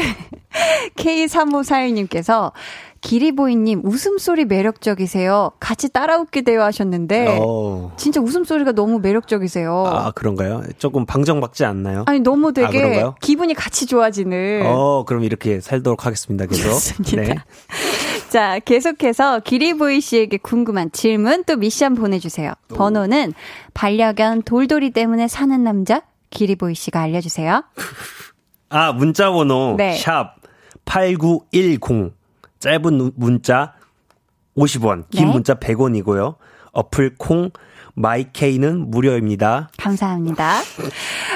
[0.96, 2.52] K3541님께서
[3.02, 5.52] 기리보이님 웃음소리 매력적이세요.
[5.60, 7.44] 같이 따라 웃게 되어 하셨는데 오.
[7.44, 7.94] 어.
[7.98, 9.86] 진짜 웃음소리가 너무 매력적이세요.
[9.88, 10.62] 아 그런가요?
[10.78, 12.04] 조금 방정받지 않나요?
[12.06, 14.64] 아니 너무 되게 아, 기분이 같이 좋아지는.
[14.68, 16.46] 어 그럼 이렇게 살도록 하겠습니다.
[16.46, 16.70] 계속.
[16.70, 17.22] 좋습니다.
[17.24, 17.36] 네.
[18.30, 22.54] 자 계속해서 기리보이 씨에게 궁금한 질문 또 미션 보내주세요.
[22.72, 22.76] 오.
[22.76, 23.34] 번호는
[23.74, 27.64] 반려견 돌돌이 때문에 사는 남자 기리보이 씨가 알려주세요.
[28.70, 29.96] 아, 문자 번호 네.
[29.98, 30.36] 샵
[30.86, 32.14] 8910
[32.60, 33.74] 짧은 문자
[34.58, 35.34] 50원, 긴 네.
[35.34, 36.36] 문자 100원이고요.
[36.72, 37.52] 어플 콩
[37.94, 39.70] 마이케이는 무료입니다.
[39.78, 40.60] 감사합니다.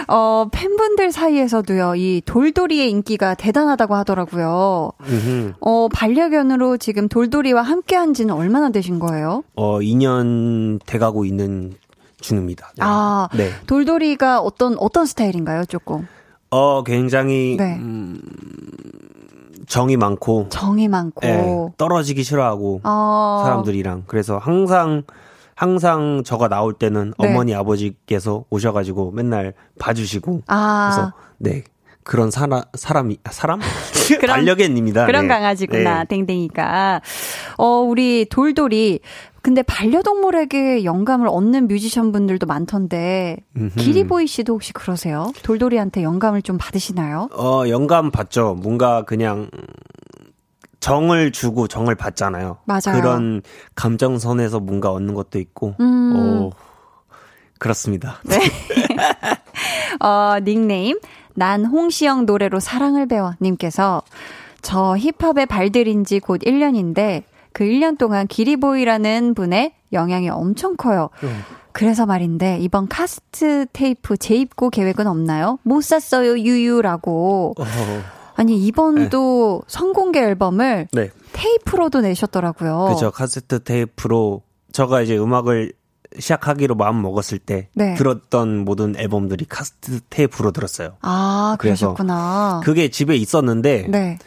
[0.08, 4.92] 어, 팬분들 사이에서도요, 이 돌돌이의 인기가 대단하다고 하더라고요.
[5.60, 9.44] 어, 반려견으로 지금 돌돌이와 함께 한 지는 얼마나 되신 거예요?
[9.56, 11.74] 어, 2년 돼가고 있는
[12.26, 12.72] 중입니다.
[12.76, 12.84] 네.
[12.84, 13.52] 아, 네.
[13.68, 16.08] 돌돌이가 어떤 어떤 스타일인가요, 조금?
[16.50, 17.76] 어, 굉장히 네.
[17.76, 18.20] 음,
[19.68, 23.42] 정이 많고 정이 많고 네, 떨어지기 싫어하고 어...
[23.44, 25.04] 사람들이랑 그래서 항상
[25.56, 27.28] 항상 저가 나올 때는 네.
[27.28, 30.92] 어머니 아버지께서 오셔가지고 맨날 봐주시고 아...
[30.92, 31.64] 그래서 네
[32.04, 33.60] 그런 사람 사람이 사람
[34.28, 35.08] 반려견입니다.
[35.08, 35.34] 그런 네.
[35.34, 36.06] 강아지구나 네.
[36.08, 37.02] 댕댕이가
[37.58, 39.00] 어, 우리 돌돌이
[39.46, 43.38] 근데 반려동물에게 영감을 얻는 뮤지션 분들도 많던데
[43.78, 45.32] 기리보이 씨도 혹시 그러세요?
[45.44, 47.30] 돌돌이한테 영감을 좀 받으시나요?
[47.32, 48.56] 어, 영감 받죠.
[48.56, 49.52] 뭔가 그냥
[50.80, 52.58] 정을 주고 정을 받잖아요.
[52.66, 53.00] 맞아요.
[53.00, 53.44] 그런
[53.76, 55.76] 감정선에서 뭔가 얻는 것도 있고.
[55.80, 56.14] 음.
[56.16, 56.50] 어,
[57.60, 58.18] 그렇습니다.
[58.24, 58.40] 네.
[60.04, 60.98] 어, 닉네임
[61.36, 64.02] 난 홍시영 노래로 사랑을 배워 님께서
[64.64, 67.22] 저 힙합의 발들인 지 곧 1년인데
[67.56, 71.10] 그 1년 동안 기리보이라는 분의 영향이 엄청 커요.
[71.24, 71.42] 음.
[71.72, 75.58] 그래서 말인데 이번 카세트 테이프 재입고 계획은 없나요?
[75.64, 77.56] 못 샀어요 유유라고.
[77.58, 77.64] 어.
[78.36, 79.74] 아니 이번도 네.
[79.74, 81.12] 선공개 앨범을 네.
[81.32, 82.88] 테이프로도 내셨더라고요.
[82.90, 84.42] 그죠 카세트 테이프로
[84.74, 85.72] 저가 이제 음악을
[86.20, 87.96] 시작하기로 마음 먹었을 때 네.
[87.96, 90.98] 들었던 모든 앨범들이 카세트 테이프로 들었어요.
[91.00, 92.60] 아 그러셨구나.
[92.66, 94.20] 그게 집에 있었는데 네.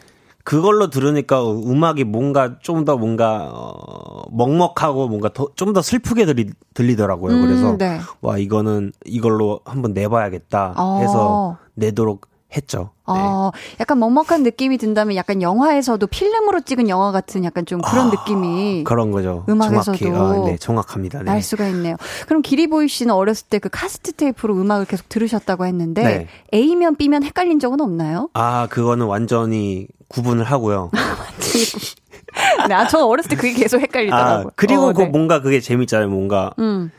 [0.48, 7.34] 그걸로 들으니까 음악이 뭔가 좀 더 뭔가 어, 먹먹하고 뭔가 좀 더 슬프게 들리, 들리더라고요.
[7.34, 8.00] 음, 그래서 네.
[8.22, 10.68] 와 이거는 이걸로 한번 내봐야겠다
[11.00, 11.58] 해서 어.
[11.74, 12.90] 내도록 했죠.
[13.06, 13.14] 네.
[13.14, 18.10] 어, 약간 먹먹한 느낌이 든다면 약간 영화에서도 필름으로 찍은 영화 같은 약간 좀 그런 아,
[18.10, 19.44] 느낌이 그런 거죠.
[19.48, 21.18] 음악에서도 정확히, 아, 네, 정확합니다.
[21.18, 21.24] 네.
[21.26, 21.96] 날 수가 있네요.
[22.26, 26.26] 그럼 기리보이 씨는 어렸을 때 그 카스트 테이프로 음악을 계속 들으셨다고 했는데 네.
[26.54, 28.30] A면 B면 헷갈린 적은 없나요?
[28.34, 30.90] 아, 그거는 완전히 구분을 하고요.
[32.68, 34.46] 네, 아, 저 어렸을 때 그게 계속 헷갈리더라고요.
[34.48, 35.08] 아, 그리고 어, 그 네.
[35.08, 36.08] 뭔가 그게 재밌잖아요.
[36.08, 36.90] 뭔가 음.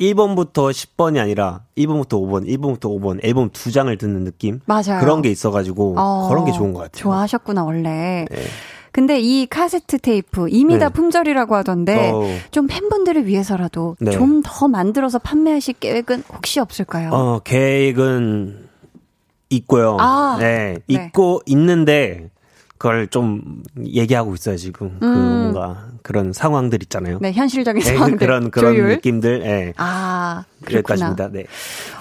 [0.00, 4.60] 1번부터 10번이 아니라 1번부터 5번, 1번부터 5번 앨범 두 장을 듣는 느낌?
[4.66, 5.00] 맞아요.
[5.00, 7.02] 그런 게 있어가지고 어, 그런 게 좋은 것 같아요.
[7.02, 8.26] 좋아하셨구나 원래.
[8.30, 8.36] 네.
[8.90, 10.78] 근데 이 카세트 테이프 이미 네.
[10.78, 12.22] 다 품절이라고 하던데 어.
[12.52, 14.12] 좀 팬분들을 위해서라도 네.
[14.12, 17.10] 좀더 만들어서 판매하실 계획은 혹시 없을까요?
[17.12, 18.68] 어 계획은
[19.50, 19.96] 있고요.
[19.98, 20.94] 아, 네, 네.
[20.94, 22.30] 있고 있는데
[22.84, 25.14] 그걸 좀 얘기하고 있어요 지금 그 음.
[25.14, 27.18] 그 뭔가 그런 상황들 있잖아요.
[27.22, 28.88] 네, 현실적인 네, 상황들 그런 그런 조율?
[28.88, 29.38] 느낌들.
[29.38, 29.72] 네.
[29.78, 31.30] 아, 그렇습니다.
[31.30, 31.46] 네.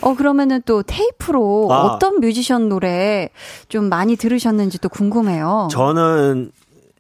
[0.02, 1.84] 어 그러면은 또 테이프로 아.
[1.84, 3.30] 어떤 뮤지션 노래
[3.70, 5.70] 좀 많이 들으셨는지 또 궁금해요.
[5.72, 6.52] 저는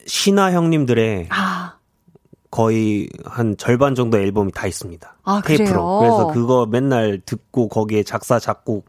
[0.06, 1.74] 신화 형님들의 아.
[2.52, 5.17] 거의 한 절반 정도 앨범이 다 있습니다.
[5.26, 5.67] 아, 테이프로.
[5.67, 6.00] 그래요?
[6.00, 8.88] 그래서 그거 맨날 듣고 거기에 작사 작곡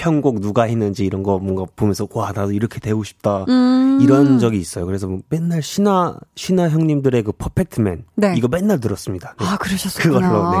[0.00, 3.98] 편곡 누가 했는지 이런 거 뭔가 보면서 와 나도 이렇게 되고 싶다 음.
[4.00, 4.86] 이런 적이 있어요.
[4.86, 8.34] 그래서 뭐 맨날 신화 신화 형님들의 그 퍼펙트맨 네.
[8.34, 9.34] 이거 맨날 들었습니다.
[9.38, 9.46] 네.
[9.46, 10.20] 아 그러셨구나.
[10.20, 10.56] 그걸로 네.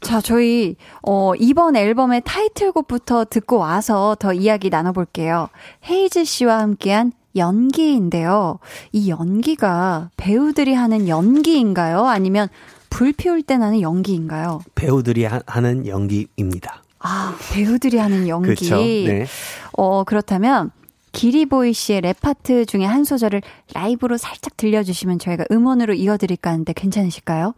[0.00, 5.48] 자, 저희 어 이번 앨범의 타이틀곡부터 듣고 와서 더 이야기 나눠 볼게요.
[5.90, 8.60] 헤이즈 씨와 함께한 연기인데요.
[8.92, 12.06] 이 연기가 배우들이 하는 연기인가요?
[12.06, 12.48] 아니면
[12.90, 14.60] 불 피울 때 나는 연기인가요?
[14.76, 16.82] 배우들이 하, 는 연기입니다.
[17.00, 18.54] 아, 배우들이 하는 연기.
[18.54, 18.76] 그렇죠.
[18.76, 19.26] 네.
[19.72, 20.70] 어, 그렇다면
[21.12, 23.42] 기리보이 씨의 랩 파트 중에 한 소절을
[23.74, 27.54] 라이브로 살짝 들려주시면 저희가 음원으로 이어드릴까 하는데 괜찮으실까요?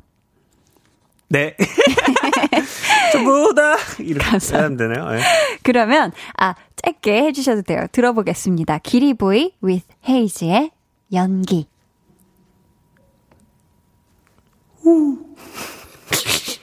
[1.28, 1.57] 네.
[3.12, 4.24] 전부 다 이렇게
[4.55, 5.11] 하면 되네요.
[5.11, 5.20] 네.
[5.62, 7.87] 그러면 아 짧게 해주셔도 돼요.
[7.92, 8.78] 들어보겠습니다.
[8.78, 10.70] 기리보이 with 헤이즈의
[11.12, 11.66] 연기.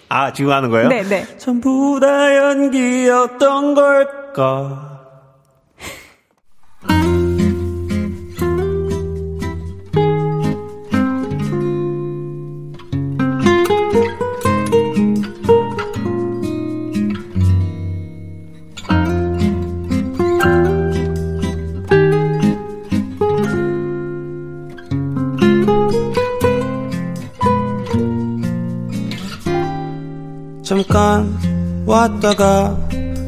[0.09, 0.89] 아, 지금 하는 거예요?
[0.89, 1.37] 네, 네.
[1.37, 4.89] 전부 다 연기였던 걸까?
[30.69, 31.33] 잠깐
[31.87, 32.77] 왔다가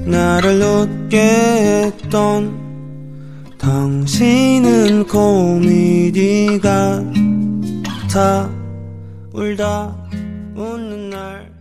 [0.05, 2.53] 나를 웃게 했던
[3.57, 8.47] 당신은 코미디 가다
[9.33, 9.95] 울다
[10.55, 11.51] 웃는 날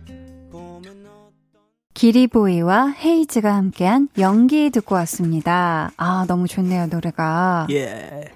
[1.95, 5.89] 기리보이와 헤이즈가 함께한 연기 듣고 왔습니다.
[5.97, 7.65] 아, 너무 좋네요, 노래가.
[7.71, 7.85] 예.
[7.85, 8.29] Yeah.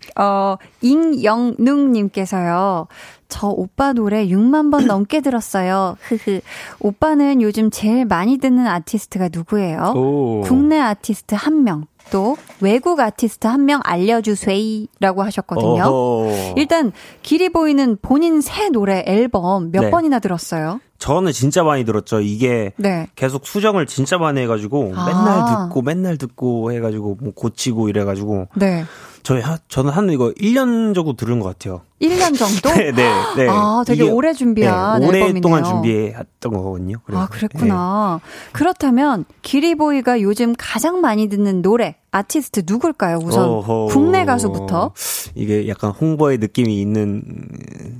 [0.16, 2.86] 어, 잉영능님께서요.
[3.30, 5.96] 저 오빠 노래 6만 번 넘게 들었어요.
[6.02, 6.40] 흐흐.
[6.80, 9.94] 오빠는 요즘 제일 많이 듣는 아티스트가 누구예요?
[9.96, 10.42] 오.
[10.44, 11.86] 국내 아티스트 한 명.
[12.10, 15.82] 또 외국 아티스트 한 명 알려주세요라고 하셨거든요.
[15.84, 16.54] 어허.
[16.56, 19.90] 일단 길이 보이는 본인 새 노래 앨범 몇 네.
[19.90, 20.80] 번이나 들었어요?
[20.98, 22.20] 저는 진짜 많이 들었죠.
[22.20, 23.06] 이게 네.
[23.14, 25.06] 계속 수정을 진짜 많이 해가지고 아.
[25.06, 28.84] 맨날 듣고 맨날 듣고 해가지고 뭐 고치고 이래가지고 네.
[29.22, 31.82] 저희 하, 저는 한 이거 1년 정도 들은 것 같아요.
[32.00, 32.70] 1년 정도?
[32.76, 33.46] 네, 네, 네.
[33.48, 36.96] 아, 되게 이게, 오래 준비한 네, 오랫동안 준비했던 거거든요.
[37.04, 37.22] 그래서.
[37.22, 38.20] 아, 그랬구나.
[38.22, 38.30] 네.
[38.52, 43.18] 그렇다면 기리보이가 요즘 가장 많이 듣는 노래 아티스트 누굴까요?
[43.22, 44.92] 우선 어허, 국내 가수부터.
[45.34, 47.22] 이게 약간 홍보의 느낌이 있는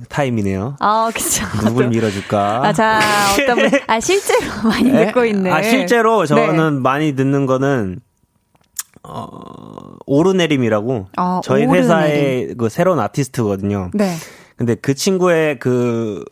[0.09, 0.77] 타임이네요.
[0.79, 1.45] 아, 그렇죠.
[1.65, 2.61] 누굴 밀어줄까?
[2.65, 2.99] 아, 자,
[3.33, 5.05] 어떤 분, 아 실제로 많이 네?
[5.07, 5.51] 듣고 있네.
[5.51, 6.79] 아, 실제로 저는 네.
[6.81, 7.99] 많이 듣는 거는
[9.03, 9.27] 어,
[10.05, 11.83] 오르내림이라고 아, 저희 오르내림.
[11.83, 13.91] 회사의 그 새로운 아티스트거든요.
[13.93, 14.13] 네.
[14.55, 16.23] 근데 그 친구의 그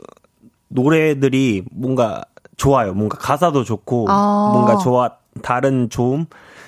[0.67, 2.24] 노래들이 뭔가
[2.57, 2.93] 좋아요.
[2.93, 4.51] 뭔가 가사도 좋고 아.
[4.53, 5.11] 뭔가 좋아
[5.41, 6.26] 다른 좋음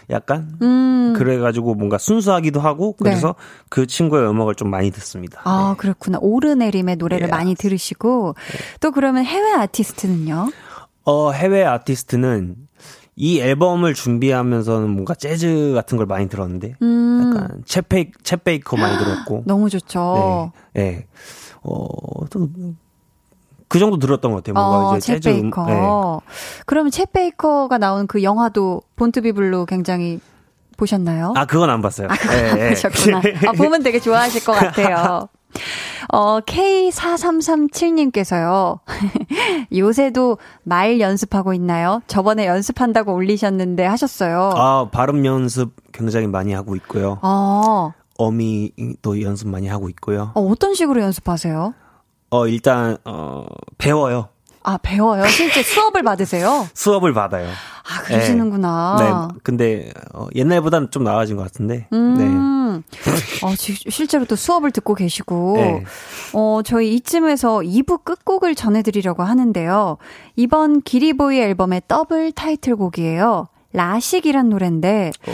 [0.09, 1.13] 약간 음.
[1.17, 3.33] 그래가지고 뭔가 순수하기도 하고 그래서 네.
[3.69, 5.41] 그 친구의 음악을 좀 많이 듣습니다.
[5.43, 5.77] 아 네.
[5.77, 7.31] 그렇구나 오르내림의 노래를 네.
[7.31, 8.57] 많이 들으시고 네.
[8.79, 10.49] 또 그러면 해외 아티스트는요?
[11.03, 12.55] 어 해외 아티스트는
[13.21, 17.33] 이 앨범을 준비하면서는 뭔가 재즈 같은 걸 많이 들었는데 음.
[17.35, 20.51] 약간 쳇 베이 쳇 베이커 많이 들었고 너무 좋죠.
[20.73, 20.81] 네.
[20.81, 21.05] 네.
[21.61, 22.39] 어그
[23.77, 24.55] 정도 들었던 것 같아요.
[24.55, 25.65] 뭔가 어, 이제 재즈 음, 베이커.
[25.65, 25.87] 음, 네.
[26.65, 30.19] 그러면 쳇 베이커가 나온 그 영화도 Born to Be Blue 굉장히
[30.75, 31.33] 보셨나요?
[31.35, 32.07] 아, 그건 안 봤어요.
[32.09, 32.69] 아, 그건 네, 안 네.
[32.69, 33.21] 보셨구나.
[33.49, 35.29] 아, 보면 되게 좋아하실 것 같아요.
[36.11, 38.79] 어, K4337님께서요.
[39.75, 42.01] 요새도 말 연습하고 있나요?
[42.07, 44.51] 저번에 연습한다고 올리셨는데 하셨어요.
[44.55, 47.19] 아, 발음 연습 굉장히 많이 하고 있고요.
[47.21, 47.91] 아.
[48.17, 50.31] 어미도 연습 많이 하고 있고요.
[50.35, 51.73] 어, 어떤 식으로 연습하세요?
[52.29, 53.45] 어, 일단, 어,
[53.77, 54.27] 배워요.
[54.63, 55.25] 아, 배워요?
[55.27, 56.67] 실제 수업을 받으세요?
[56.75, 57.47] 수업을 받아요.
[57.49, 58.95] 아, 그러시는구나.
[58.99, 59.05] 네.
[59.05, 59.11] 네.
[59.43, 61.87] 근데, 어, 옛날보다는 좀 나아진 것 같은데.
[61.91, 62.15] 음.
[62.17, 62.25] 네.
[63.43, 65.53] 어, 실제로 또 수업을 듣고 계시고.
[65.57, 65.83] 네.
[66.33, 69.97] 어, 저희 이쯤에서 2부 끝곡을 전해드리려고 하는데요.
[70.35, 73.47] 이번 기리보이 앨범의 더블 타이틀곡이에요.
[73.73, 75.11] 라식이란 노래인데.
[75.27, 75.31] 어.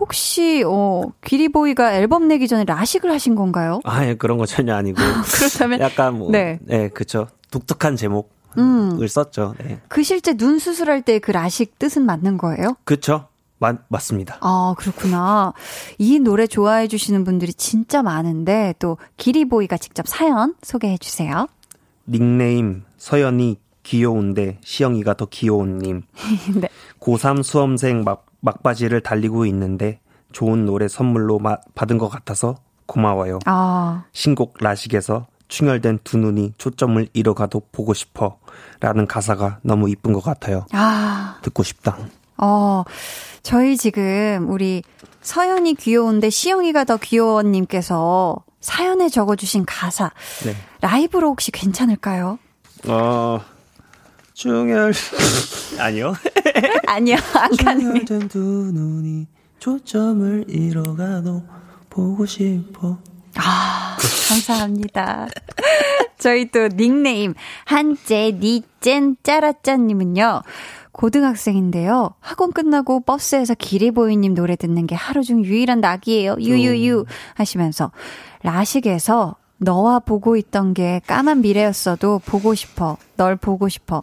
[0.00, 3.80] 혹시 어 기리보이가 앨범 내기 전에 라식을 하신 건가요?
[3.84, 4.96] 아, 예, 그런 거 전혀 아니고.
[5.34, 7.26] 그렇다면 약간 뭐 네, 네 그렇죠.
[7.50, 8.36] 독특한 제목.
[8.56, 9.00] 음.
[9.00, 9.54] 을 썼죠.
[9.58, 9.78] 네.
[9.88, 12.76] 그 실제 눈 수술할 때 그 라식 뜻은 맞는 거예요?
[12.84, 13.27] 그렇죠.
[13.58, 14.38] 맞, 맞습니다.
[14.40, 15.52] 아, 그렇구나.
[15.98, 21.46] 이 노래 좋아해 주시는 분들이 진짜 많은데 또 기리보이가 직접 사연 소개해 주세요.
[22.06, 26.02] 닉네임 서연이 귀여운데 시영이가 더 귀여운 님.
[26.60, 26.68] 네.
[27.00, 30.00] 고3 수험생 막, 막바지를 달리고 있는데
[30.32, 32.56] 좋은 노래 선물로 마, 받은 것 같아서
[32.86, 33.38] 고마워요.
[33.46, 34.04] 아.
[34.12, 38.38] 신곡 라식에서 충혈된 두 눈이 초점을 잃어가도 보고 싶어.
[38.80, 40.66] 라는 가사가 너무 이쁜 것 같아요.
[40.72, 41.38] 아.
[41.42, 41.98] 듣고 싶다.
[42.38, 42.84] 어,
[43.42, 44.82] 저희 지금 우리
[45.20, 50.10] 서연이 귀여운데 시영이가 더 귀여워님께서 사연에 적어주신 가사.
[50.44, 50.56] 네.
[50.80, 52.38] 라이브로 혹시 괜찮을까요?
[52.86, 53.40] 어,
[54.34, 54.92] 충혈.
[55.78, 56.14] 아니요.
[56.86, 57.80] 아니요, 안 가능.
[57.80, 59.26] 충혈된 두 눈이
[59.58, 61.42] 초점을 잃어가도
[61.90, 62.98] 보고 싶어.
[63.36, 63.96] 아,
[64.28, 65.28] 감사합니다.
[66.18, 67.34] 저희 또 닉네임
[67.64, 70.42] 한째 니젠 짜라짠님은요.
[70.98, 72.14] 고등학생인데요.
[72.18, 76.38] 학원 끝나고 버스에서 기리보이님 노래 듣는 게 하루 중 유일한 낙이에요.
[76.40, 77.92] 유유유 하시면서
[78.42, 82.96] 라식에서 너와 보고 있던 게 까만 미래였어도 보고 싶어.
[83.16, 84.02] 널 보고 싶어.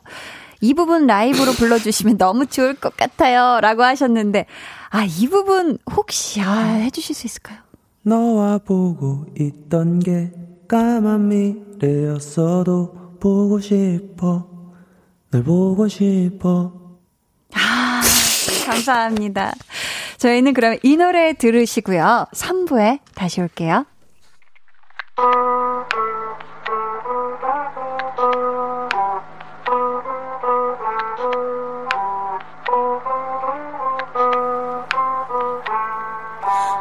[0.62, 3.60] 이 부분 라이브로 불러주시면 너무 좋을 것 같아요.
[3.60, 4.46] 라고 하셨는데,
[4.90, 7.58] 아, 이 부분 혹시, 아, 해주실 수 있을까요?
[8.04, 10.32] 너와 보고 있던 게
[10.70, 14.48] 까만 미래였어도 보고 싶어
[15.30, 16.85] 널 보고 싶어
[17.56, 18.02] 아
[18.66, 19.54] 감사합니다.
[20.18, 22.28] 저희는 그럼 이 노래 들으시고요.
[22.34, 23.86] 3부에 다시 올게요.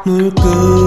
[0.05, 0.84] 물끄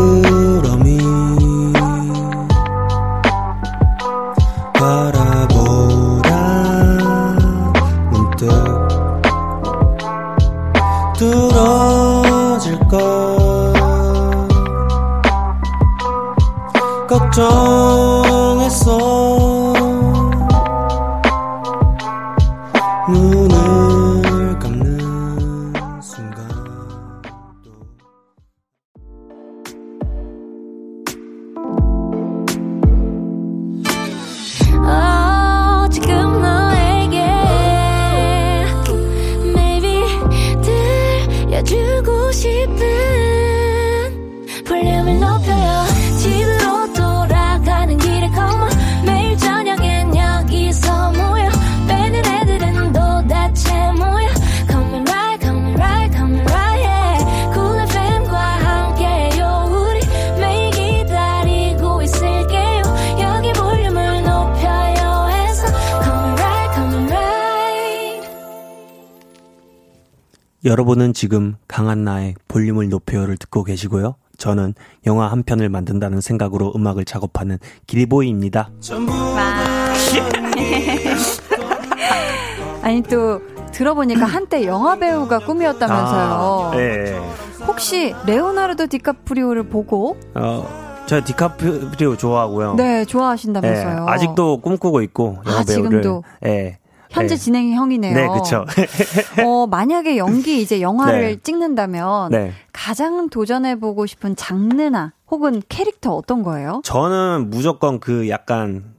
[70.88, 74.14] 여러분은 지금 강한나의 볼륨을 높여요를 듣고 계시고요.
[74.38, 74.72] 저는
[75.04, 78.70] 영화 한 편을 만든다는 생각으로 음악을 작업하는 길보이입니다.
[82.80, 86.22] 아니 또 들어보니까 한때 영화 배우가 꿈이었다면서요.
[86.22, 87.20] 아, 네.
[87.66, 90.66] 혹시 레오나르도 디카프리오를 보고 어,
[91.04, 92.76] 저 디카프리오 좋아하고요.
[92.76, 94.06] 네, 좋아하신다면서요.
[94.06, 95.90] 네, 아직도 꿈꾸고 있고 영화 아, 배우를.
[95.90, 96.24] 지금도.
[96.40, 96.78] 네.
[97.10, 97.40] 현재 네.
[97.40, 98.14] 진행형이네요.
[98.14, 98.64] 네, 그렇죠.
[99.44, 101.36] 어, 만약에 연기 이제 영화를 네.
[101.42, 102.52] 찍는다면 네.
[102.72, 106.80] 가장 도전해 보고 싶은 장르나 혹은 캐릭터 어떤 거예요?
[106.84, 108.94] 저는 무조건 그 약간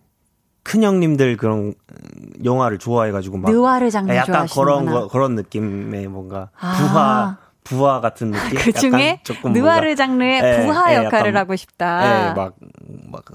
[0.64, 1.74] 큰 형님들 그런
[2.44, 6.76] 영화를 좋아해가지고 막 느와르 장르 약간 그런 거, 그런 느낌의 뭔가 아.
[6.78, 8.58] 부하 부하 같은 느낌.
[8.58, 12.30] 그 중에 느와르 장르의 에, 예, 부하 에, 예, 역할을 하고 싶다.
[12.30, 12.56] 예, 막,
[13.12, 13.26] 막,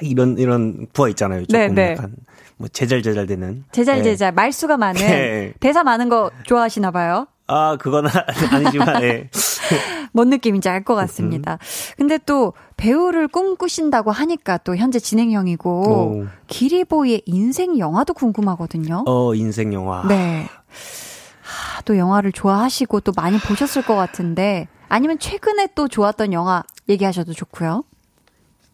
[0.00, 1.46] 이런, 이런 부하 있잖아요.
[1.46, 1.92] 조금 네, 네.
[1.92, 2.16] 약간,
[2.60, 3.64] 뭐, 제잘제잘 되는.
[3.72, 4.26] 제잘제잘.
[4.28, 4.30] 예.
[4.32, 5.00] 말수가 많은.
[5.00, 5.54] 예.
[5.60, 7.26] 대사 많은 거 좋아하시나 봐요.
[7.46, 8.04] 아, 그건
[8.52, 9.30] 아니지만, 예.
[10.12, 11.56] 뭔 느낌인지 알 것 같습니다.
[11.96, 16.26] 근데 또 배우를 꿈꾸신다고 하니까 또 현재 진행형이고, 오.
[16.48, 19.04] 기리보이의 인생 영화도 궁금하거든요.
[19.06, 20.06] 어, 인생 영화.
[20.06, 20.46] 네.
[21.86, 27.84] 또 영화를 좋아하시고 또 많이 보셨을 것 같은데 아니면 최근에 또 좋았던 영화 얘기하셔도 좋고요.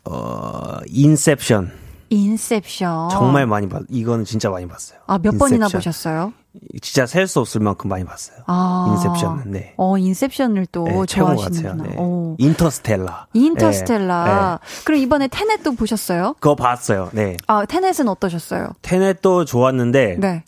[0.06, 1.70] 어, 인셉션.
[2.10, 3.10] 인셉션.
[3.10, 4.98] 정말 많이 봤, 이거는 진짜 많이 봤어요.
[5.06, 5.36] 아, 몇.
[5.38, 6.32] 번이나 보셨어요?
[6.80, 8.38] 진짜 셀 수 없을 만큼 많이 봤어요.
[8.46, 8.86] 아.
[8.90, 9.74] 인셉션, 네.
[9.76, 11.84] 어, 인셉션을 또 네, 좋아하시는구나.
[11.84, 11.96] 네.
[11.98, 12.34] 오.
[12.38, 13.26] 인터스텔라.
[13.34, 14.24] 인터스텔라.
[14.24, 14.66] 네.
[14.66, 14.82] 네.
[14.84, 16.34] 그럼 이번에 테넷도 보셨어요?
[16.40, 17.36] 그거 봤어요, 네.
[17.46, 18.70] 아, 테넷은 어떠셨어요?
[18.82, 20.44] 테넷도 좋았는데, 네.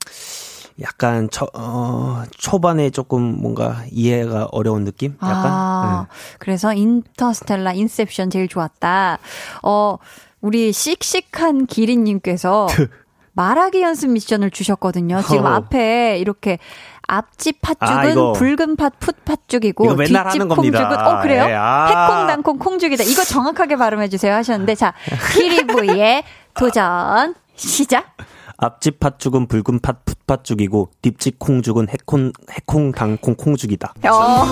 [0.80, 5.16] 약간 초, 어, 초반에 조금 뭔가 이해가 어려운 느낌?
[5.20, 5.46] 약간?
[5.46, 6.16] 아, 네.
[6.38, 9.18] 그래서 인터스텔라, 인셉션 제일 좋았다.
[9.64, 9.96] 어,
[10.40, 12.66] 우리 씩씩한 기린님께서
[13.32, 15.22] 말하기 연습 미션을 주셨거든요.
[15.22, 15.50] 지금 어.
[15.50, 16.58] 앞에 이렇게
[17.06, 21.46] 앞집 팥죽은 아, 붉은 팥 풋팥죽이고 뒷집 콩죽은 어 그래요?
[21.46, 21.86] 네, 아.
[21.86, 23.04] 해콩 당콩 콩죽이다.
[23.04, 24.92] 이거 정확하게 발음해 주세요 하셨는데 자
[25.34, 26.24] 키리부의
[26.54, 28.16] 도전 시작.
[28.58, 33.94] 앞집 팥죽은 붉은 팥 풋팥죽이고 뒷집 콩죽은 해콩 해콩 당콩 콩죽이다.
[34.10, 34.44] 어.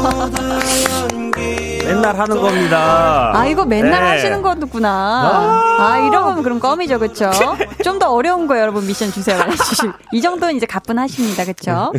[1.87, 3.33] 맨날 하는 겁니다.
[3.35, 4.11] 아 이거 맨날 네.
[4.11, 4.89] 하시는 거구나.
[4.91, 7.31] 아, 아 이런 거면 그럼 껌이죠, 그렇죠?
[7.83, 9.39] 좀더 어려운 거 여러분 미션 주세요.
[10.13, 11.93] 이 정도는 이제 가뿐하십니다, 그렇죠?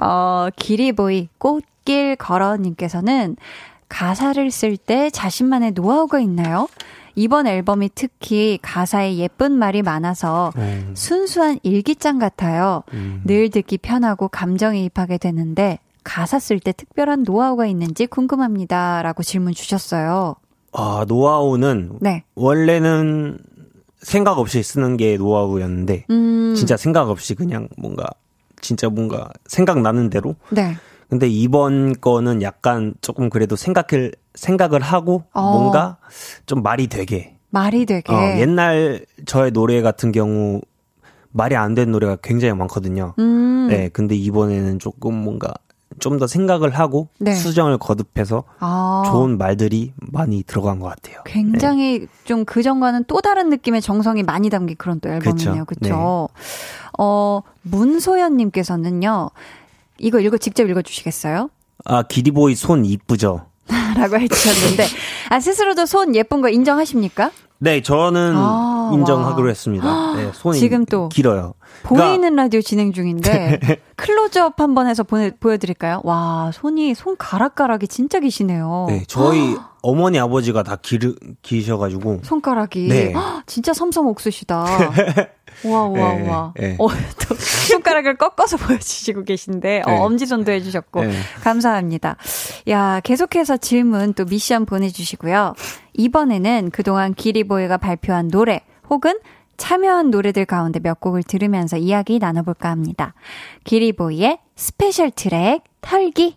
[0.00, 3.36] 어 기리보이 꽃길 걸어님께서는
[3.88, 6.68] 가사를 쓸 때 자신만의 노하우가 있나요?
[7.14, 10.92] 이번 앨범이 특히 가사에 예쁜 말이 많아서 음.
[10.94, 12.84] 순수한 일기장 같아요.
[12.94, 13.22] 음.
[13.26, 19.02] 늘 듣기 편하고 감정이입하게 되는데 가사 쓸 때 특별한 노하우가 있는지 궁금합니다.
[19.02, 20.36] 라고 질문 주셨어요.
[20.72, 22.24] 아, 노하우는 네.
[22.34, 23.38] 원래는
[24.00, 26.54] 생각 없이 쓰는 게 노하우였는데 음.
[26.56, 28.06] 진짜 생각 없이 그냥 뭔가
[28.60, 30.76] 진짜 뭔가 생각나는 대로 네.
[31.08, 35.52] 근데 이번 거는 약간 조금 그래도 생각을 생각을 하고 어.
[35.52, 35.98] 뭔가
[36.46, 40.62] 좀 말이 되게 말이 되게 어, 옛날 저의 노래 같은 경우
[41.32, 43.14] 말이 안 되는 노래가 굉장히 많거든요.
[43.18, 43.66] 음.
[43.68, 45.52] 네, 근데 이번에는 조금 뭔가
[46.00, 47.32] 좀 더 생각을 하고 네.
[47.34, 49.02] 수정을 거듭해서 아.
[49.06, 51.22] 좋은 말들이 많이 들어간 것 같아요.
[51.24, 52.06] 굉장히 네.
[52.24, 55.64] 좀 그 전과는 또 다른 느낌의 정성이 많이 담긴 그런 또 앨범이네요.
[55.64, 56.28] 그렇죠?
[56.34, 56.42] 네.
[56.98, 59.30] 어, 문소연 님께서는요.
[59.98, 61.48] 이거 읽어 직접 읽어 주시겠어요?
[61.84, 63.46] 아 기리보이 손 이쁘죠.
[63.96, 64.86] 라고 해주셨는데
[65.30, 67.30] 아 스스로도 손 예쁜 거 인정하십니까?
[67.58, 69.48] 네, 저는 아, 인정하기로 와.
[69.48, 70.14] 했습니다.
[70.16, 71.54] 네, 손이 지금 또 길어요.
[71.82, 73.58] 보이는 라디오 진행 중인데
[73.96, 76.00] 클로즈업 한번 해서 보내, 보여드릴까요?
[76.04, 78.86] 와, 손이 손가락가락이 진짜 기시네요.
[78.88, 83.14] 네, 저희 어머니 아버지가 다 길, 기셔가지고 손가락이 네.
[83.46, 84.64] 진짜 섬섬 옥수시다.
[85.64, 86.54] 와, 와, 네, 와.
[86.56, 86.76] 네.
[86.78, 89.98] 어, 또 손가락을 꺾어서 보여주시고 계신데, 어, 네.
[89.98, 91.12] 엄지손도 해주셨고, 네.
[91.42, 92.16] 감사합니다.
[92.68, 95.54] 야, 계속해서 질문 또 미션 보내주시고요.
[95.94, 99.14] 이번에는 그동안 기리보이가 발표한 노래, 혹은
[99.56, 103.14] 참여한 노래들 가운데 몇 곡을 들으면서 이야기 나눠볼까 합니다.
[103.64, 106.36] 기리보이의 special 트랙, 털기.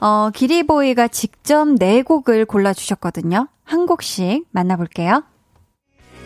[0.00, 3.48] 어, 기리보이가 직접 네 곡을 골라주셨거든요.
[3.64, 5.24] 한 곡씩 만나볼게요.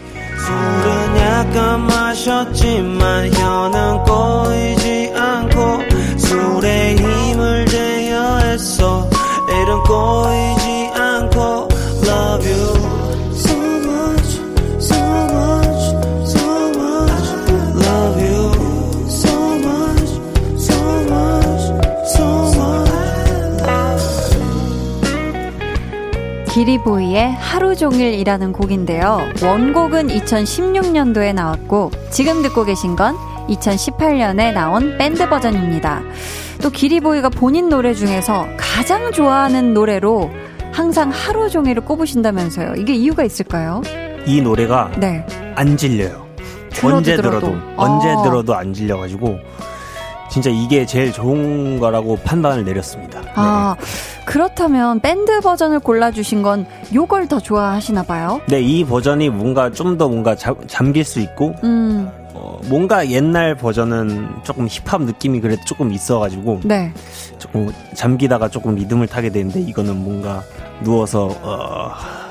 [0.05, 9.09] 술은 약간 마셨지만 혀는 꼬이지 않고 술에 힘을 대야 했어
[9.49, 11.69] 이런 꼬이지 않고
[12.05, 12.80] love you
[26.51, 29.21] 기리보이의 하루 종일이라는 곡인데요.
[29.43, 33.17] 원곡은 2016년도에 나왔고 지금 듣고 계신 건
[33.49, 36.03] 2018년에 나온 밴드 버전입니다.
[36.61, 40.31] 또 기리보이가 본인 노래 중에서 가장 좋아하는 노래로
[40.73, 42.75] 항상 하루 종일을 꼽으신다면서요.
[42.77, 43.83] 이게 이유가 있을까요?
[44.27, 45.25] 이 노래가 네.
[45.55, 46.27] 안 질려요.
[46.83, 48.23] 언제 들어도, 들어도 언제 아.
[48.23, 49.39] 들어도 안 질려가지고
[50.31, 53.21] 진짜 이게 제일 좋은 거라고 판단을 내렸습니다.
[53.35, 53.85] 아, 네.
[54.25, 58.41] 그렇다면 밴드 버전을 골라주신 건 요걸 더 좋아하시나 봐요?
[58.47, 62.09] 네, 이 버전이 뭔가 좀 더 뭔가 잠, 잠길 수 있고, 음.
[62.33, 66.93] 어, 뭔가 옛날 버전은 조금 힙합 느낌이 그래도 조금 있어가지고, 네.
[67.39, 70.43] 조금 잠기다가 조금 리듬을 타게 되는데, 이거는 뭔가
[70.83, 71.91] 누워서, 어,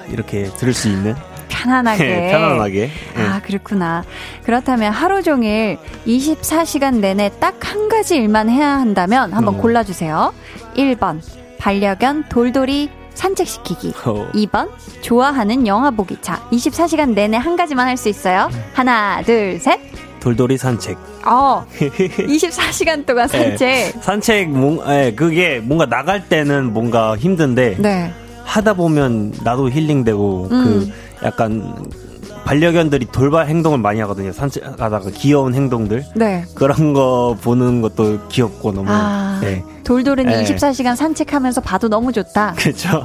[0.10, 1.16] 이렇게 들을 수 있는
[1.50, 2.04] 편안하게.
[2.04, 2.89] 네, 편안하게.
[3.16, 3.24] 네.
[3.28, 4.04] 아, 그렇구나.
[4.43, 5.78] 그렇다면 하루 종일
[6.08, 9.58] 24시간 내내 딱 한 가지 일만 해야 한다면 한번 어.
[9.58, 10.34] 골라주세요.
[10.78, 11.20] 1번,
[11.58, 13.93] 반려견 돌돌이 산책시키기.
[14.06, 14.28] 어.
[14.34, 14.70] 2번,
[15.02, 16.18] 좋아하는 영화 보기.
[16.22, 18.50] 자, 24시간 내내 한 가지만 할 수 있어요.
[18.74, 19.78] 하나, 둘, 셋.
[20.22, 20.97] 돌돌이 산책.
[21.26, 21.66] 어.
[21.80, 23.58] 24시간 동안 산책.
[23.60, 27.76] 네, 산책, 뭐, 네, 그게 뭔가 나갈 때는 뭔가 힘든데.
[27.80, 28.14] 네.
[28.50, 30.64] 하다 보면 나도 힐링되고, 그 음.
[30.64, 31.74] 그, 약간
[32.45, 34.32] 반려견들이 돌발 행동을 많이 하거든요.
[34.32, 36.04] 산책하다가 귀여운 행동들.
[36.16, 36.45] 네.
[36.56, 38.88] 그런 거 보는 것도 귀엽고 너무.
[38.89, 39.64] 아, 네.
[39.84, 40.56] 돌돌이는 네.
[40.56, 42.54] 24시간 산책하면서 봐도 너무 좋다.
[42.58, 43.04] 그렇죠.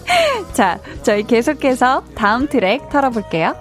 [0.52, 3.54] 자, 저희 계속해서 다음 트랙 털어볼게요.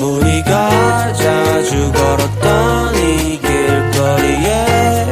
[0.00, 5.06] 우리가 자주 걸었던 이 길거리에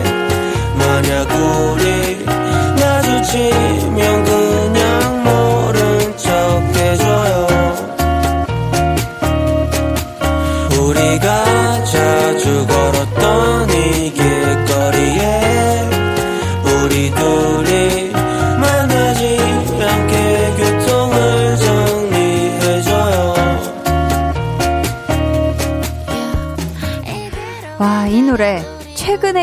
[0.77, 2.25] 만약 우리
[2.81, 3.94] 마주치면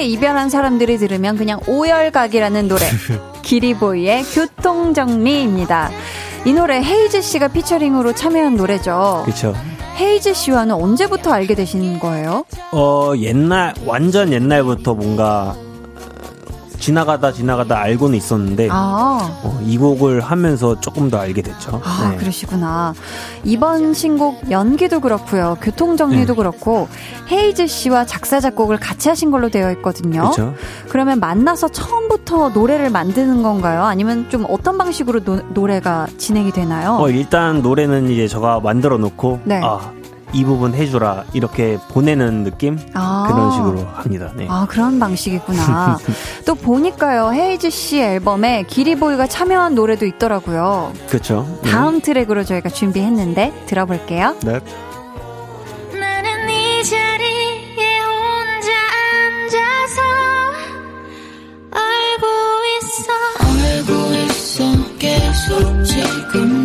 [0.02, 2.82] 최근에 이별한 사람들이 들으면 그냥 오열각이라는 노래
[3.44, 5.92] 기리보이의 교통정리입니다.
[6.46, 9.22] 이 노래 헤이즈 씨가 피처링으로 참여한 노래죠.
[9.26, 9.56] 그렇죠.
[9.98, 12.46] 헤이즈 씨와는 언제부터 알게 되신 거예요?
[12.72, 15.56] 어, 옛날, 완전 옛날부터 뭔가
[16.82, 19.20] 지나가다 지나가다 알고는 있었는데 아.
[19.44, 21.80] 어, 이 곡을 하면서 조금 더 알게 됐죠.
[21.84, 22.18] 아 네.
[22.18, 22.94] 그러시구나.
[23.44, 26.38] 이번 신곡 연기도 그렇고요, 교통 정리도 네.
[26.38, 26.88] 그렇고
[27.32, 30.30] 헤이즈 씨와 작사 작곡을 같이 하신 걸로 되어 있거든요.
[30.32, 30.54] 그쵸?
[30.90, 33.84] 그러면 만나서 처음부터 노래를 만드는 건가요?
[33.84, 35.22] 아니면 좀 어떤 방식으로
[35.54, 36.98] 노, 래가 진행이 되나요?
[37.00, 39.62] 어, 일단 노래는 이제 제가 만들어 놓고 네.
[39.64, 39.92] 아
[40.34, 43.26] 이 부분 해주라 이렇게 보내는 느낌 아.
[43.28, 44.32] 그런 식으로 합니다.
[44.36, 44.48] 네.
[44.50, 45.98] 아 그런 방식이구나.
[46.46, 50.94] 또 보니까요 헤이즈 씨 앨범에 기리보이가 참여한 노래도 있더라고요.
[51.08, 51.60] 그렇죠.
[51.64, 52.02] 다음 네.
[52.02, 54.36] 트랙으로 저희가 준비했는데 들어볼게요.
[54.44, 54.60] 네.
[65.02, 66.61] 계속 지금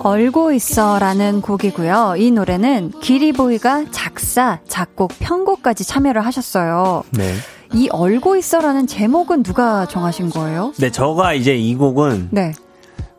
[0.00, 2.14] 얼고 있어라는 곡이고요.
[2.18, 7.04] 이 노래는 기리보이가 작사, 작곡, 편곡까지 참여를 하셨어요.
[7.10, 7.34] 네.
[7.74, 10.72] 이 얼고 있어라는 제목은 누가 정하신 거예요?
[10.78, 12.52] 네, 저가 이제 이 곡은 네.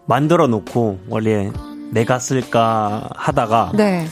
[0.05, 1.51] 만들어 놓고 원래
[1.91, 4.07] 내가 쓸까 하다가 네.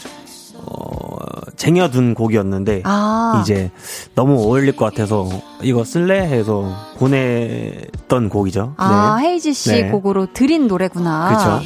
[0.56, 1.18] 어,
[1.56, 3.40] 쟁여둔 곡이었는데 아.
[3.42, 3.72] 이제
[4.16, 5.28] 너무 어울릴 것 같아서
[5.62, 8.74] 이거 쓸래 해서 보냈던 곡이죠.
[8.78, 9.28] 아 네.
[9.28, 9.90] 헤이지 씨 네.
[9.90, 11.28] 곡으로 드린 노래구나.
[11.30, 11.62] 그렇죠.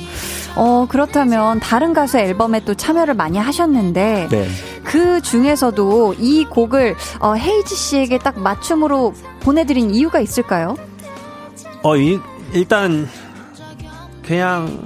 [0.55, 4.47] 어, 그렇다면 다른 가수 앨범에 또 참여를 많이 하셨는데 네.
[4.83, 10.75] 그 중에서도 이 곡을 어, 헤이지 씨에게 딱 맞춤으로 보내드린 이유가 있을까요?
[11.83, 12.19] 어, 이,
[12.53, 13.07] 일단
[14.25, 14.79] 그냥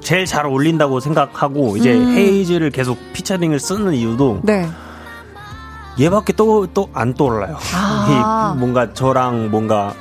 [0.00, 2.16] 제일 잘 어울린다고 생각하고 이제 음.
[2.16, 4.68] 헤이즈를 계속 피처링을 쓰는 이유도 네.
[6.00, 7.56] 얘밖에 또 또 안 떠올라요.
[7.74, 8.56] 아.
[8.58, 9.94] 뭔가 저랑 뭔가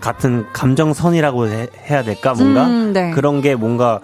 [0.00, 3.10] 같은 감정선이라고 해, 야 될까 뭔가 음, 네.
[3.10, 4.00] 그런 게 뭔가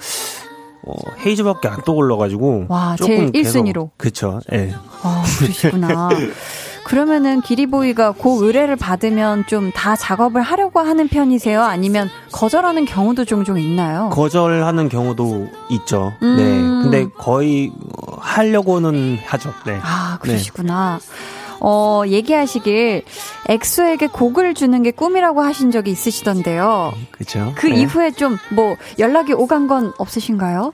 [0.86, 0.92] 어,
[1.24, 2.66] 헤이즈밖에 안 떠올라가지고.
[2.68, 3.90] 와, 제일 1순위로.
[3.96, 4.56] 그쵸, 예.
[4.56, 4.74] 네.
[5.02, 6.08] 아, 그러시구나.
[6.84, 11.62] 그러면은 기리보이가 그 의뢰를 받으면 좀 다 작업을 하려고 하는 편이세요?
[11.62, 14.08] 아니면 거절하는 경우도 종종 있나요?
[14.10, 16.12] 거절하는 경우도 있죠.
[16.22, 16.36] 음.
[16.36, 16.44] 네.
[16.82, 17.70] 근데 거의
[18.18, 19.52] 하려고는 하죠.
[19.66, 19.78] 네.
[19.82, 20.98] 아, 그러시구나.
[21.00, 21.39] 네.
[21.60, 23.02] 어, 얘기하시길
[23.48, 26.92] 엑소에게 곡을 주는 게 꿈이라고 하신 적이 있으시던데요.
[27.12, 27.52] 그죠.
[27.56, 27.80] 그 네.
[27.80, 30.72] 이후에 좀 뭐 연락이 오간 건 없으신가요?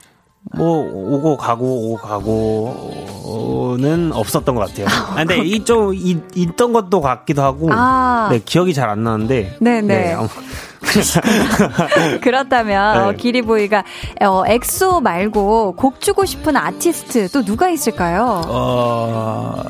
[0.55, 4.87] 뭐 오고 가고 오고 가고는 없었던 것 같아요.
[5.11, 8.29] 아, 근데 이좀 있던 것도 같기도 하고, 아.
[8.31, 9.57] 네 기억이 잘 안 나는데.
[9.59, 9.87] 네네.
[9.87, 10.15] 네,
[12.21, 13.17] 그렇다면 네.
[13.17, 13.83] 기리보이가
[14.21, 18.41] 어, 엑소 말고 곡 주고 싶은 아티스트 또 누가 있을까요?
[18.47, 19.63] 어...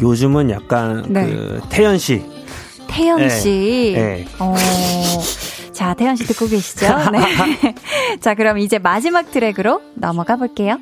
[0.00, 1.26] 요즘은 약간 네.
[1.26, 2.22] 그 태연 씨.
[2.88, 3.28] 태연 네.
[3.28, 3.92] 씨.
[3.94, 4.26] 네.
[4.38, 4.54] 어...
[5.72, 6.86] 자, 태연 씨 듣고 계시죠?
[7.12, 7.74] 네.
[8.20, 10.78] 자, 그럼 이제 마지막 트랙으로 넘어가 볼게요.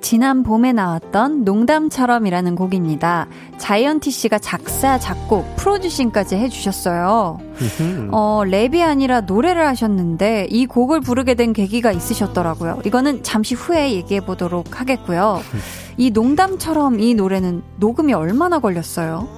[0.00, 3.28] 지난 봄에 나왔던 농담처럼이라는 곡입니다.
[3.58, 7.38] 자이언티 씨가 작사, 작곡, 프로듀싱까지 해주셨어요.
[8.12, 12.82] 어, 랩이 아니라 노래를 하셨는데 이 곡을 부르게 된 계기가 있으셨더라고요.
[12.84, 15.40] 이거는 잠시 후에 얘기해 보도록 하겠고요.
[15.96, 19.28] 이 농담처럼 이 노래는 녹음이 얼마나 걸렸어요?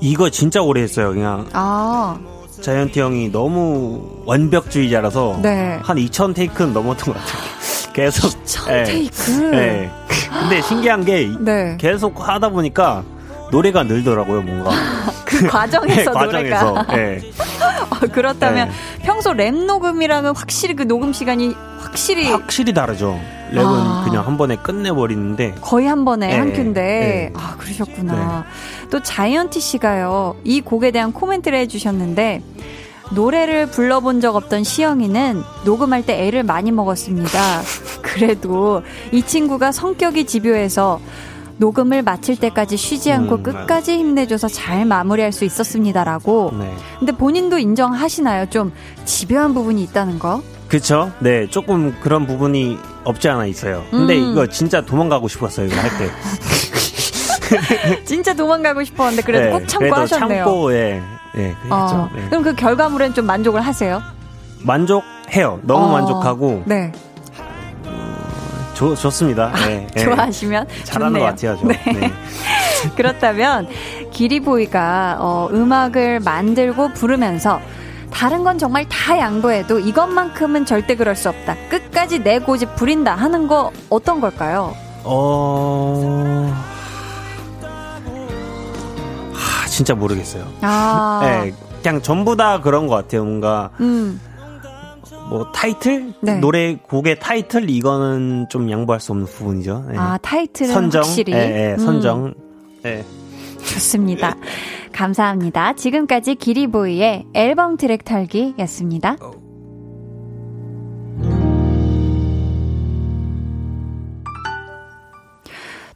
[0.00, 1.10] 이거 진짜 오래 했어요.
[1.10, 1.46] 그냥.
[1.52, 2.18] 아.
[2.60, 5.80] 자이언티 형이 너무 완벽주의자라서 네.
[5.82, 7.42] 한2,000 테이크는 넘었던 것 같아요.
[7.92, 8.32] 계속
[8.66, 9.30] 네, 테이크.
[9.50, 9.90] 네.
[10.40, 11.76] 근데 신기한 게 네.
[11.78, 13.02] 계속 하다 보니까
[13.50, 14.70] 노래가 늘더라고요, 뭔가.
[15.24, 16.58] 그 과정에서 네, 노래가.
[16.58, 16.86] 과정에서.
[16.96, 17.20] 네.
[17.90, 18.74] 어, 그렇다면 네.
[19.02, 23.20] 평소 랩 녹음이랑은 확실히 그 녹음 시간이 확실히 확실히 다르죠.
[23.52, 24.02] 랩은 아.
[24.04, 26.38] 그냥 한 번에 끝내버리는데 거의 한 번에 네.
[26.38, 27.32] 한 큐인데 네.
[27.34, 28.44] 아 그러셨구나.
[28.46, 28.88] 네.
[28.90, 32.42] 또 자이언티 씨가요 이 곡에 대한 코멘트를 해주셨는데
[33.12, 37.62] 노래를 불러본 적 없던 시영이는 녹음할 때 애를 많이 먹었습니다.
[38.02, 41.00] 그래도 이 친구가 성격이 집요해서
[41.60, 46.52] 녹음을 마칠 때까지 쉬지 않고 음, 끝까지 힘내줘서 잘 마무리할 수 있었습니다라고.
[46.58, 46.74] 네.
[46.98, 48.46] 근데 본인도 인정하시나요?
[48.46, 48.72] 좀
[49.04, 50.42] 집요한 부분이 있다는 거?
[50.68, 51.12] 그쵸?
[51.20, 53.84] 네, 조금 그런 부분이 없지 않아 있어요.
[53.90, 54.32] 근데 음.
[54.32, 56.10] 이거 진짜 도망가고 싶었어요, 이거 할 때.
[58.04, 60.44] 진짜 도망가고 싶었는데 그래도 네, 꼭 참고 하셨네요.
[60.44, 61.02] 참고, 예.
[61.34, 62.24] 네, 어, 네.
[62.28, 64.00] 그럼 그 결과물엔 좀 만족을 하세요?
[64.62, 65.60] 만족해요.
[65.62, 66.62] 너무 어, 만족하고.
[66.64, 66.92] 네.
[68.80, 69.52] 좋, 좋습니다.
[69.66, 70.04] 네, 네.
[70.04, 71.24] 좋아하시면 잘하는 좋네요.
[71.26, 71.58] 것 같아요.
[71.60, 71.66] 저.
[71.66, 72.00] 네.
[72.00, 72.12] 네.
[72.96, 73.68] 그렇다면
[74.10, 77.60] 기리보이가 어, 음악을 만들고 부르면서
[78.10, 81.56] 다른 건 정말 다 양보해도 이것만큼은 절대 그럴 수 없다.
[81.68, 84.74] 끝까지 내 고집 부린다 하는 거 어떤 걸까요?
[85.04, 86.50] 어.
[89.68, 90.44] 진짜 모르겠어요.
[90.62, 91.20] 아.
[91.44, 91.52] 네,
[91.82, 93.24] 그냥 전부 다 그런 것 같아요.
[93.24, 94.18] 뭔가 음.
[95.30, 96.40] 뭐 타이틀 네.
[96.40, 99.86] 노래 곡의 타이틀 이거는 좀 양보할 수 없는 부분이죠.
[99.88, 99.96] 네.
[99.96, 102.26] 아 타이틀은 선정, 확실히 네, 네, 선정.
[102.26, 102.34] 음.
[102.82, 103.04] 네.
[103.58, 104.36] 좋습니다.
[104.92, 105.74] 감사합니다.
[105.74, 109.16] 지금까지 기리보이의 앨범 트랙 털기였습니다.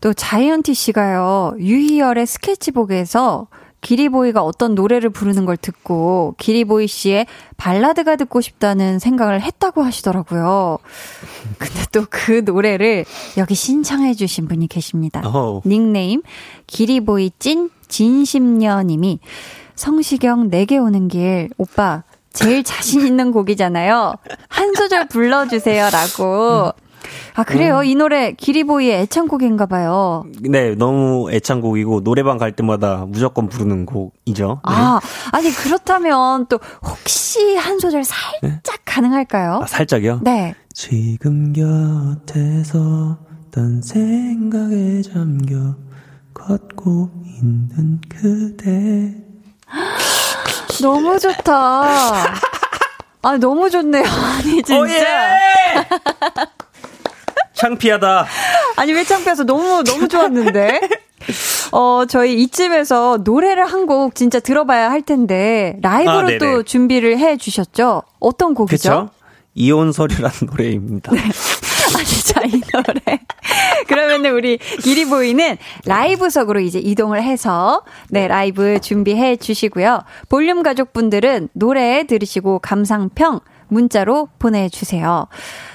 [0.01, 3.49] 또 자이언티 씨가요, 유희열의 스케치북에서
[3.85, 7.26] 기리보이가 어떤 노래를 부르는 걸 듣고 기리보이 씨의
[7.59, 10.78] 발라드가 듣고 싶다는 생각을 했다고 하시더라고요.
[11.59, 13.05] 근데 또 그 노래를
[13.37, 15.20] 여기 신청해 주신 분이 계십니다.
[15.24, 16.22] 어 닉네임
[16.66, 19.20] 기리보이 찐 진심녀님이
[19.74, 24.14] 성시경 내게 오는 길 오빠 제일 자신 있는 곡이잖아요.
[24.49, 26.72] 한 소절 불러주세요라고
[27.35, 27.79] 아, 그래요?
[27.79, 27.85] 음.
[27.85, 30.25] 이 노래 기리보이의 애창곡인가 봐요.
[30.41, 34.61] 네, 너무 애창곡이고 노래방 갈 때마다 무조건 부르는 곡이죠.
[34.69, 34.75] 네.
[34.75, 35.01] 아,
[35.33, 38.61] 아니 그렇다면 또 혹시 한 소절 살짝 네?
[38.85, 39.61] 가능할까요?
[39.62, 40.21] 아, 살짝이요?
[40.23, 40.55] 네.
[40.73, 43.19] 지금 곁에서
[43.51, 45.77] 딴 생각에 잠겨
[46.35, 49.15] 걷고 있는 그대
[50.83, 52.35] 너무 좋다.
[53.23, 54.05] 아, 너무 좋네요.
[54.05, 54.81] 아니, 진짜.
[54.81, 55.03] 오, 예!
[57.55, 58.26] 창피하다.
[58.76, 60.80] 아니 왜 창피해서 너무 너무 좋았는데.
[61.72, 67.36] 어, 저희 이쯤에서 노래를 한 곡 진짜 들어봐야 할 텐데 라이브로 아, 또 준비를 해
[67.36, 68.02] 주셨죠?
[68.18, 68.76] 어떤 곡이죠?
[68.76, 69.11] 그쵸?
[69.55, 71.12] 이온설이라는 노래입니다.
[71.12, 71.20] 네.
[71.20, 73.20] 아, 진짜 이 노래.
[73.86, 80.02] 그러면은 우리 기리보이는 라이브석으로 이제 이동을 해서 네, 라이브 준비해 주시고요.
[80.28, 83.40] 볼륨 가족분들은 노래 들으시고 감상평
[83.75, 85.27] 문자로 보내주세요.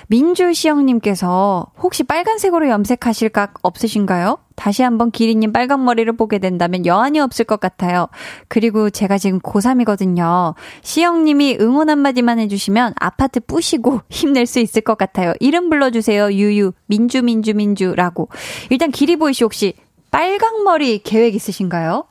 [0.07, 4.39] 민주시영님께서 혹시 빨간색으로 염색하실 각 없으신가요?
[4.55, 8.07] 다시 한번 기리님 빨간 머리를 보게 된다면 여한이 없을 것 같아요.
[8.47, 10.55] 그리고 제가 지금 고3이거든요.
[10.81, 15.33] 시영님이 응원 한마디만 해주시면 아파트 뿌시고 힘낼 수 있을 것 같아요.
[15.39, 16.33] 이름 불러주세요.
[16.33, 18.29] 유유, 민주, 민주, 민주라고.
[18.69, 19.73] 일단 기리보이 씨 혹시
[20.11, 22.08] 빨강 머리 계획 있으신가요?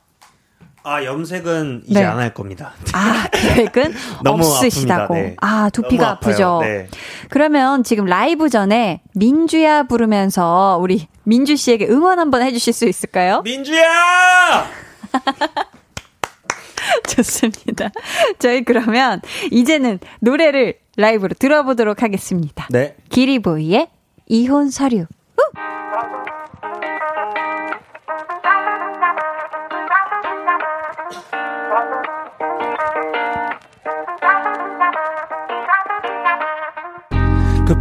[0.83, 2.07] 아, 염색은 이제 네.
[2.07, 2.72] 안할 겁니다.
[2.95, 3.95] 아, 계획은
[4.26, 5.14] 없으시다고.
[5.14, 5.37] 네.
[5.41, 6.61] 아, 두피가 아프죠.
[6.62, 6.89] 네.
[7.31, 13.43] 그러면 지금 라이브 전에 민주야 부르면서 우리 민주 씨에게 응원 한번 해주실 수 있을까요?
[13.45, 14.66] 민주야!
[17.07, 17.91] 좋습니다.
[18.39, 19.20] 저희 그러면
[19.51, 22.66] 이제는 노래를 라이브로 들어보도록 하겠습니다.
[22.70, 22.97] 네.
[23.11, 23.89] 기리보이의
[24.26, 25.07] 이혼 서류.
[25.37, 25.43] 그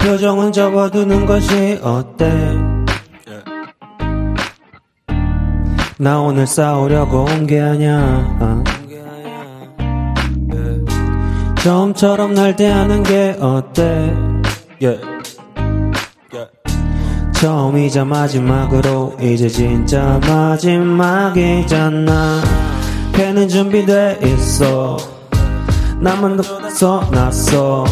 [0.07, 2.31] 표정은 접어두는 것이 어때?
[5.99, 8.63] 나 오늘 싸우려고 온 게 아니야.
[11.57, 14.15] 처음처럼 날 대하는 게 어때?
[17.33, 22.13] 처음이자 마지막으로 이제 진짜 마지막이잖아.
[23.11, 24.95] 배는 준비돼 있어.
[25.99, 27.83] 나만 더 났어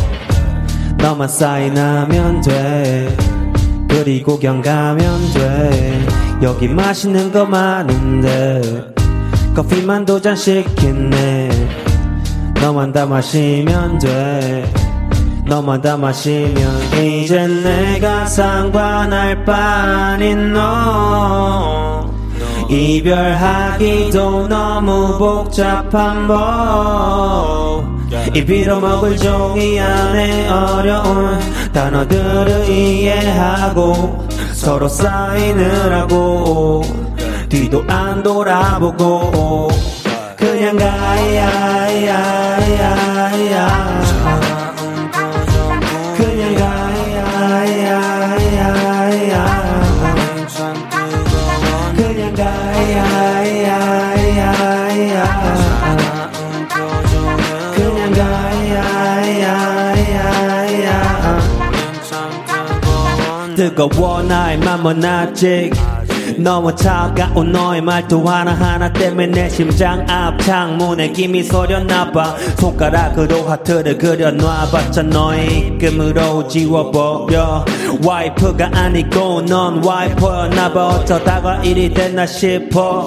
[1.06, 3.16] 너만 사인하면 돼.
[3.88, 6.08] 그리고 경 가면 돼.
[6.42, 8.92] 여기 맛있는 거 많은데
[9.56, 11.50] 커피만 두 잔 시켰네.
[12.60, 14.74] 너만 다 마시면 돼.
[15.46, 22.10] 너만 다 마시면 이제 내가 상관할 바 아닌 너.
[22.68, 27.55] 이별하기도 너무 복잡한 법
[28.36, 31.40] 이 빌어먹을 종이 안에 어려운
[31.72, 34.90] 단어들을 이해하고 서로
[35.94, 36.82] 하고
[37.48, 39.70] 뒤도 안 돌아보고
[40.36, 41.96] 그냥 가야야야야
[63.74, 65.72] 뜨거워 나의 맘은 아직
[66.38, 72.36] 너무 차가운 너의 말투 하나하나 때문에 내 심장 앞 창문에 김이 소렸나봐.
[72.58, 77.66] 손가락으로 하트를 그려놔봤자 너의 입금으로 지워버려.
[78.06, 80.88] 와이프가 아니고 넌 와이퍼였나봐.
[80.88, 83.06] 어쩌다가 일이 됐나 싶어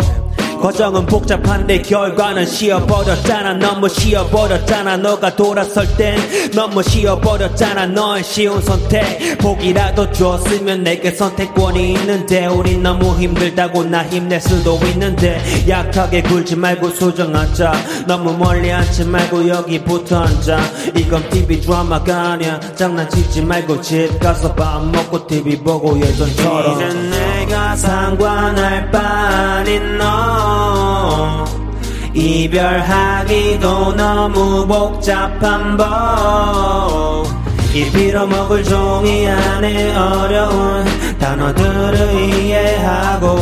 [0.60, 3.54] 과정은 복잡한데 결과는 쉬어버렸잖아.
[3.54, 4.96] 너무 쉬어버렸잖아.
[4.96, 6.18] 너가 돌아설 땐
[6.54, 7.86] 너무 쉬어버렸잖아.
[7.86, 9.38] 너의 쉬운 선택.
[9.38, 16.90] 복이라도 줬으면 내게 선택권이 있는데 우린 너무 힘들다고 나 힘낼 수도 있는데 약하게 굴지 말고
[16.90, 17.72] 수정하자.
[18.06, 20.58] 너무 멀리 앉지 말고 여기 붙어 앉아.
[20.96, 22.58] 이건 TV 드라마가 아니야.
[22.74, 26.74] 장난치지 말고 집 가서 밥 먹고 TV 보고 예전처럼.
[26.74, 30.47] 이제 내가 상관할 바 아닌 너
[32.14, 37.26] 이별하기도 너무 복잡한 법.
[37.74, 40.84] 이 빌어먹을 종이 안에 어려운
[41.18, 43.36] 단어들을 이해하고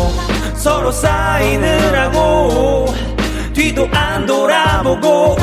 [0.55, 2.87] 서로 사인을 하고
[3.55, 5.37] 뒤도 안 돌아보고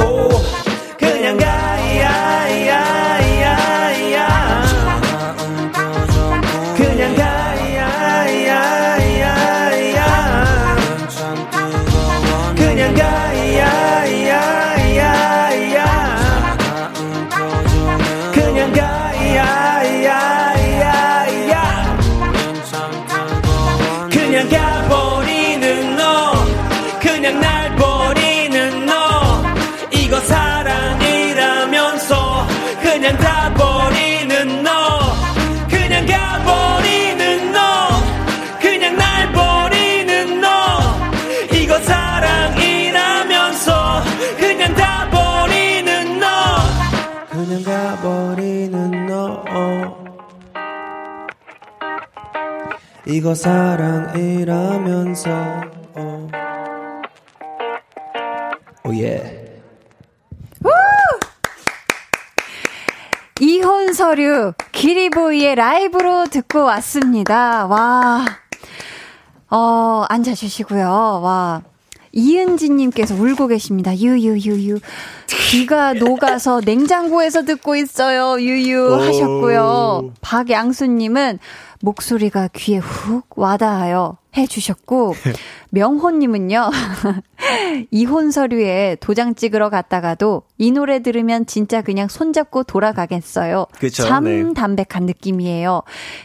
[53.14, 55.30] 이거 사랑이라면서
[55.94, 56.28] 어.
[58.86, 59.62] 오예
[63.40, 67.68] 이혼 서류 기리보이의 라이브로 듣고 왔습니다.
[67.68, 68.26] 와.
[69.52, 71.22] 어, 앉아 주시고요.
[71.24, 71.62] 와.
[72.14, 73.96] 이은지님께서 울고 계십니다.
[73.96, 74.80] 유유유유.
[75.52, 78.42] 귀가 녹아서 냉장고에서 듣고 있어요.
[78.42, 80.14] 유유 하셨고요.
[80.22, 81.38] 박양수님은
[81.84, 84.18] 목소리가 귀에 훅 와닿아요.
[84.38, 85.16] 해주셨고,
[85.72, 86.70] 명호님은요,
[87.92, 93.68] 이혼 서류에 도장 찍으러 갔다가도 이 노래 들으면 진짜 그냥 손잡고 돌아가겠어요.
[93.80, 94.54] 그쵸, 참 네.
[94.54, 95.82] 담백한 느낌이에요.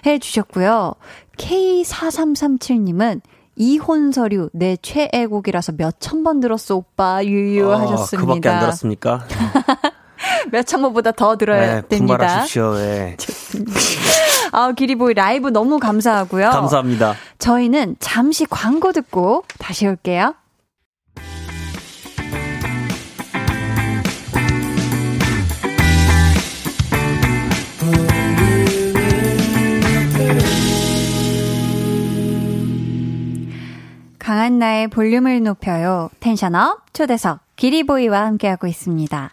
[0.06, 0.94] 해주셨고요.
[1.36, 3.20] K4337님은
[3.56, 8.20] 이혼 서류 내 최애 곡이라서 몇 천 번 들었어 오빠 유유 아, 하셨습니다.
[8.26, 9.26] 그밖에 안 들었습니까?
[10.52, 12.16] 몇 천 번보다 더 들어야 네, 됩니다.
[12.16, 12.74] 분발하십시오.
[12.74, 13.16] 네.
[14.53, 16.51] 아, 기리보이 라이브 너무 감사하고요.
[16.51, 17.14] 감사합니다.
[17.38, 20.34] 저희는 잠시 광고 듣고 다시 올게요.
[34.18, 36.11] 강한 나의 볼륨을 높여요.
[36.20, 39.30] 텐션업 초대석 기리보이와 함께하고 있습니다.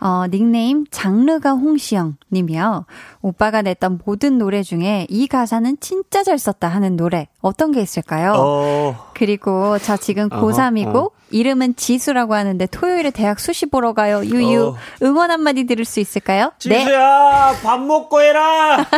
[0.00, 2.86] 어, 닉네임 장르가 홍시영 님이요.
[3.20, 8.34] 오빠가 냈던 모든 노래 중에 이 가사는 진짜 잘 썼다 하는 노래 어떤 게 있을까요?
[8.36, 9.10] 어...
[9.14, 14.24] 그리고 저 지금 고3이고 어 이름은 지수라고 하는데 토요일에 대학 수시 보러 가요.
[14.24, 14.68] 유유.
[14.68, 14.76] 어...
[15.02, 16.52] 응원 한마디 들을 수 있을까요?
[16.66, 16.78] 네.
[16.78, 17.62] 지수야, 네.
[17.62, 18.86] 밥 먹고 해라!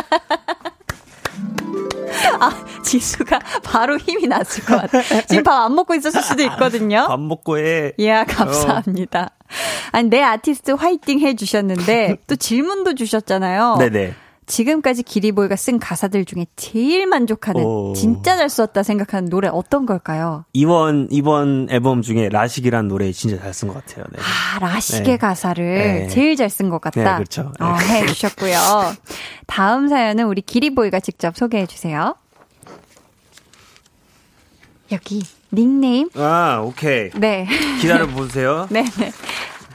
[2.39, 2.51] 아,
[2.83, 5.01] 지수가 바로 힘이 났을 것 같아.
[5.27, 7.05] 지금 밥 안 먹고 있었을 수도 있거든요.
[7.07, 7.93] 밥 먹고 해.
[7.99, 9.29] 예, 감사합니다.
[9.51, 9.89] 어.
[9.97, 13.77] 아니, 내 아티스트 화이팅 해 주셨는데, 또 질문도 주셨잖아요.
[13.79, 14.13] 네네.
[14.47, 17.93] 지금까지 기리보이가 쓴 가사들 중에 제일 만족하는 오.
[17.93, 20.43] 진짜 잘 썼다 생각하는 노래 어떤 걸까요?
[20.51, 24.03] 이번 이번 앨범 중에 라식이란 노래 진짜 잘 쓴 것 같아요.
[24.11, 24.19] 네.
[24.19, 25.17] 아 라식의 네.
[25.17, 26.07] 가사를 네.
[26.09, 27.01] 제일 잘 쓴 것 같다.
[27.01, 27.53] 네, 그렇죠.
[27.61, 28.57] 어, 해주셨고요.
[29.47, 32.15] 다음 사연은 우리 기리보이가 직접 소개해 주세요.
[34.91, 35.23] 여기
[35.53, 36.09] 닉네임.
[36.15, 37.09] 아 오케이.
[37.11, 37.47] 네.
[37.81, 38.67] 기다려 보세요.
[38.71, 38.83] 네.
[38.97, 39.11] 네.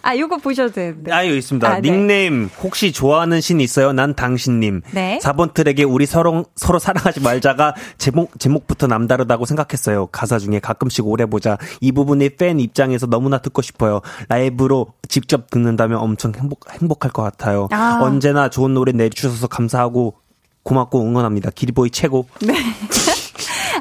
[0.07, 1.12] 아, 요거 보셔도 되는데.
[1.12, 1.68] 아, 여기 있습니다.
[1.68, 1.91] 아, 네.
[1.91, 3.93] 닉네임, 혹시 좋아하는 신 있어요?
[3.93, 4.83] 난 당신님.
[4.93, 5.18] 네.
[5.20, 10.07] 4번 트랙에 우리 서로, 서로 사랑하지 말자가 제목, 제목부터 남다르다고 생각했어요.
[10.12, 11.59] 가사 중에 가끔씩 오래 보자.
[11.81, 14.01] 이 부분이 팬 입장에서 너무나 듣고 싶어요.
[14.29, 17.66] 라이브로 직접 듣는다면 엄청 행복, 행복할 것 같아요.
[17.72, 17.99] 아.
[18.01, 20.14] 언제나 좋은 노래 내주셔서 감사하고
[20.62, 21.51] 고맙고 응원합니다.
[21.51, 22.27] 기리보이 최고.
[22.43, 22.55] 네.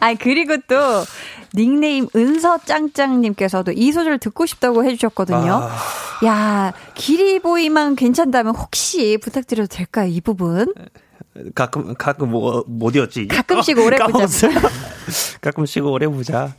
[0.02, 0.76] 아 그리고 또
[1.56, 5.54] 닉네임 은서짱짱님께서도 이 소절 듣고 싶다고 해주셨거든요.
[5.54, 6.26] 아...
[6.26, 10.74] 야, 기리보이만 괜찮다면 혹시 부탁드려도 될까요, 이 부분?
[11.54, 13.28] 가끔, 가끔 뭐, 뭐디였지?
[13.28, 14.50] 가끔씩 오래 보자.
[15.41, 16.54] 가끔씩 오래 보자.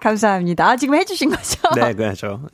[0.00, 0.68] 감사합니다.
[0.68, 1.60] 아, 지금 해주신 거죠?
[1.74, 2.48] 네, 그렇죠.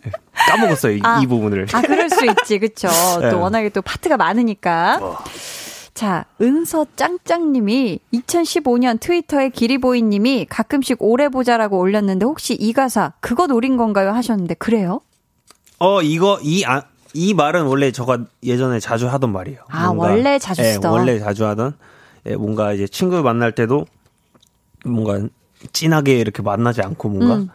[0.49, 1.67] 까먹었어요, 아, 이, 부분을.
[1.73, 2.89] 아, 그럴 수 있지, 그쵸.
[3.21, 3.31] 네.
[3.31, 4.99] 또 워낙에 또 파트가 많으니까.
[5.03, 5.19] 어.
[5.95, 13.76] 자, 은서 짱짱님이 2015년 트위터에 기리보이님이 가끔씩 오래 보자라고 올렸는데 혹시 이 가사 그거 노린
[13.76, 15.01] 건가요 하셨는데 그래요?
[15.78, 16.82] 어 이거 이 아,
[17.12, 19.61] 이 말은 원래 저가 예전에 자주 하던 말이에요.
[19.68, 20.90] 아 뭔가, 원래 자주 쓰던.
[20.90, 21.76] 예, 원래 자주 하던.
[22.26, 23.86] 예, 뭔가 이제 친구 만날 때도
[24.84, 25.28] 뭔가
[25.72, 27.49] 진하게 이렇게 만나지 않고 뭔가 음.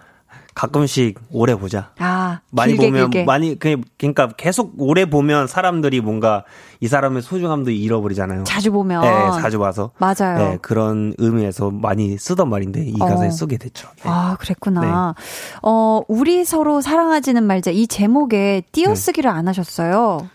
[0.57, 1.91] 가끔씩 오래 보자.
[1.99, 3.25] 아, 많이 길게, 보면 길게.
[3.25, 6.45] 많이 그러니까 계속 오래 보면 사람들이 뭔가
[6.79, 8.43] 이 사람의 소중함도 잃어버리잖아요.
[8.43, 9.01] 자주 보면.
[9.01, 9.91] 네, 자주 봐서.
[9.99, 10.37] 맞아요.
[10.39, 13.31] 네, 그런 의미에서 많이 쓰던 말인데 이 가사에 어.
[13.31, 13.87] 쓰게 됐죠.
[13.97, 14.01] 네.
[14.05, 14.81] 아, 그랬구나.
[14.81, 15.23] 네.
[15.61, 20.27] 어, 우리 서로 사랑하지는 말자 이 제목에 띄어쓰기를 안 하셨어요.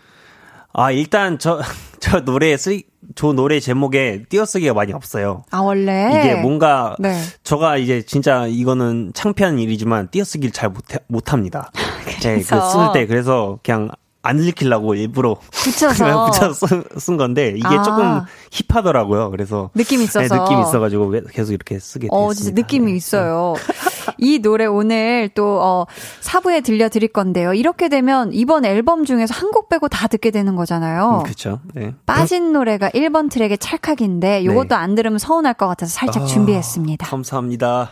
[0.71, 1.59] 아, 일단 저,
[2.03, 5.45] 저 노래에 쓰저 노래 제목에 띄어쓰기가 많이 없어요.
[5.51, 7.17] 아 원래 이게 뭔가 네.
[7.45, 11.71] 저가 이제 진짜 이거는 창피한 일이지만 띄어쓰기를 잘 못해, 못합니다.
[12.21, 13.89] 네, 그쓸때 그래서 그냥
[14.23, 17.83] 안 읽히려고 일부러 붙여서 붙여서 쓴 건데 이게 아.
[17.83, 18.21] 조금
[18.51, 19.29] 힙하더라고요.
[19.31, 22.15] 그래서 느낌 이 있어서 네, 느낌 이 있어가지고 계속 이렇게 쓰게 됐습니다.
[22.15, 22.97] 어, 진짜 느낌이 네.
[22.97, 23.53] 있어요.
[24.17, 25.85] 이 노래 오늘 또 어,
[26.21, 27.53] 4부에 들려드릴 건데요.
[27.53, 31.19] 이렇게 되면 이번 앨범 중에서 한 곡 빼고 다 듣게 되는 거잖아요.
[31.19, 31.59] 음, 그렇죠.
[31.75, 31.93] 네.
[32.07, 34.75] 빠진 노래가 1번 트랙의 찰칵인데 이것도 네.
[34.75, 37.05] 안 들으면 서운할 것 같아서 살짝 아, 준비했습니다.
[37.05, 37.91] 감사합니다.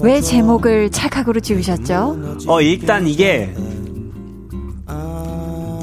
[0.00, 2.38] 왜 제목을 찰칵으로 지으셨죠?
[2.48, 3.54] 어 일단 이게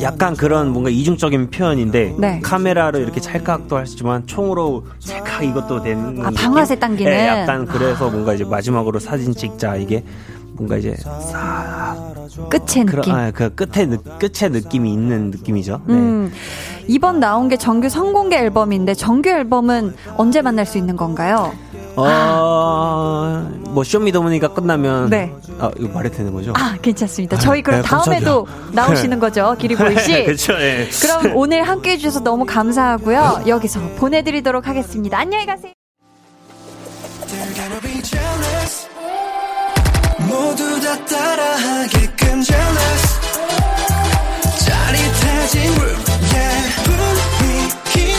[0.01, 2.39] 약간 그런 뭔가 이중적인 표현인데 네.
[2.41, 8.33] 카메라로 이렇게 찰칵도 하시지만 총으로 찰칵 이것도 되는 아 방아쇠 당기는 네, 약간 그래서 뭔가
[8.33, 10.03] 이제 마지막으로 사진 찍자 이게
[10.53, 12.13] 뭔가 이제 싹
[12.49, 12.85] 끝의 느낌.
[12.85, 15.81] 그런, 아, 그 끝에 느, 끝의 느낌이 있는 느낌이죠.
[15.85, 15.93] 네.
[15.93, 16.31] 음,
[16.87, 21.53] 이번 나온 게 정규 성공개 앨범인데 정규 앨범은 언제 만날 수 있는 건가요?
[21.95, 25.33] 어, 뭐 쇼미더머니가 끝나면 네.
[25.59, 26.53] 아, 이거 말해도 되는 거죠?
[26.55, 27.37] 아, 괜찮습니다.
[27.37, 30.25] 저희 그럼 네, 다음에도 나오시는 거죠, 기리보이 씨.
[30.25, 30.57] 그렇죠.
[30.57, 30.87] 네.
[31.01, 33.43] 그럼 오늘 함께 해 주셔서 너무 감사하고요.
[33.47, 35.19] 여기서 보내 드리도록 하겠습니다.
[35.19, 35.73] 안녕히 가세요.
[41.09, 43.19] 따라하게끔 jealous
[44.65, 48.09] 짜릿해진 room yeah 분위기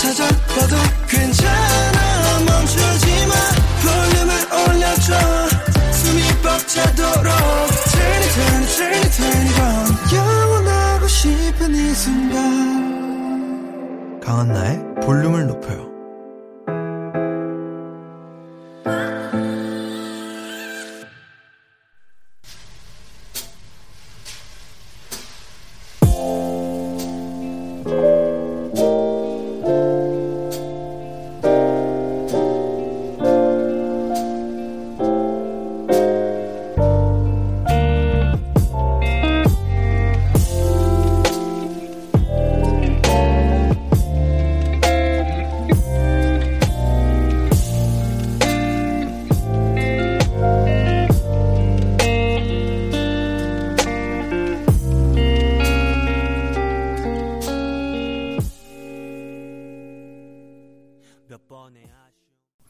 [0.00, 0.76] 찾아와도
[1.08, 2.38] 괜찮아.
[2.46, 3.34] 멈추지 마.
[3.82, 5.08] 볼륨을 올려줘.
[5.92, 7.32] 숨이 벅차도록.
[7.92, 8.32] Turn it
[9.16, 12.88] turn it 영원하고 싶은 이 순간.
[14.20, 15.87] 강한나의 볼륨을 높여요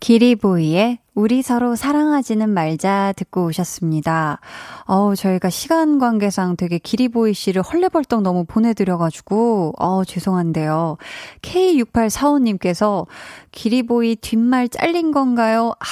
[0.09, 4.40] 기리보이의 우리 서로 사랑하지는 말자 듣고 오셨습니다.
[4.86, 10.96] 어우, 저희가 시간 관계상 되게 기리보이 씨를 헐레벌떡 너무 보내드려가지고, 어우, 죄송한데요.
[11.42, 13.06] K6845님께서
[13.52, 15.74] 기리보이 뒷말 잘린 건가요?
[15.78, 15.84] 아,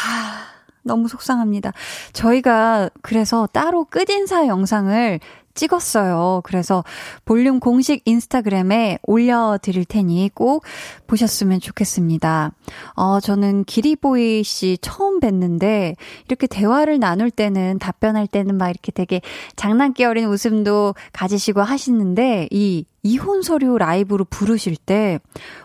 [0.83, 1.73] 너무 속상합니다.
[2.15, 5.21] 저희가 그래서 따로 끝인사 영상을
[5.57, 6.43] 찍었어요.
[6.45, 6.85] 그래서
[7.25, 10.65] 볼륨 공식 인스타그램에 올려드릴 테니 꼭
[11.07, 12.53] 보셨으면 좋겠습니다.
[12.95, 15.97] 어, 저는 기리보이 씨 처음 뵀는데
[16.29, 19.21] 이렇게 대화를 나눌 때는 답변할 때는 막 이렇게 되게
[19.57, 25.21] 장난기 어린 웃음도 가지시고 하시는데 이 이혼 서류 라이브로 부르실 때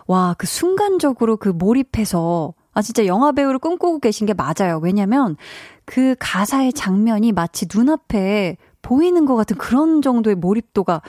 [0.06, 4.78] 와, 그 순간적으로 그 몰입해서 아, 진짜 영화 배우를 꿈꾸고 계신 게 맞아요.
[4.82, 5.36] 왜냐면
[5.84, 11.00] 그 가사의 장면이 마치 눈앞에 보이는 것 같은 그런 정도의 몰입도가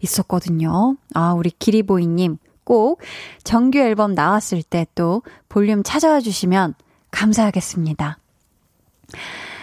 [0.00, 0.96] 있었거든요.
[1.14, 3.00] 아, 우리 기리보이님 꼭
[3.42, 6.74] 정규 앨범 나왔을 때 또 볼륨 찾아와 주시면
[7.10, 8.18] 감사하겠습니다.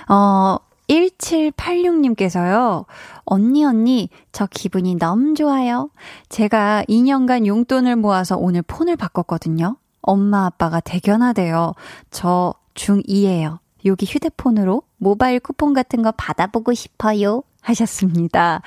[0.10, 0.58] 어,
[0.90, 2.86] 1786님께서요,
[3.26, 5.92] 언니, 언니, 저 기분이 너무 좋아요.
[6.30, 9.78] 제가 2년간 용돈을 모아서 오늘 폰을 바꿨거든요.
[10.02, 11.74] 엄마, 아빠가 대견하대요.
[12.10, 13.60] 저 중2예요.
[13.86, 17.44] 여기 휴대폰으로 모바일 쿠폰 같은 거 받아보고 싶어요.
[17.62, 18.62] 하셨습니다.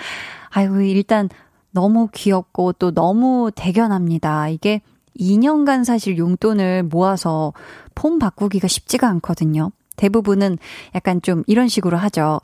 [0.50, 1.28] 아이고, 일단
[1.70, 4.48] 너무 귀엽고 또 너무 대견합니다.
[4.48, 4.82] 이게
[5.18, 7.52] 2년간 사실 용돈을 모아서
[7.94, 9.70] 폰 바꾸기가 쉽지가 않거든요.
[9.96, 10.58] 대부분은
[10.94, 12.40] 약간 좀 이런 식으로 하죠.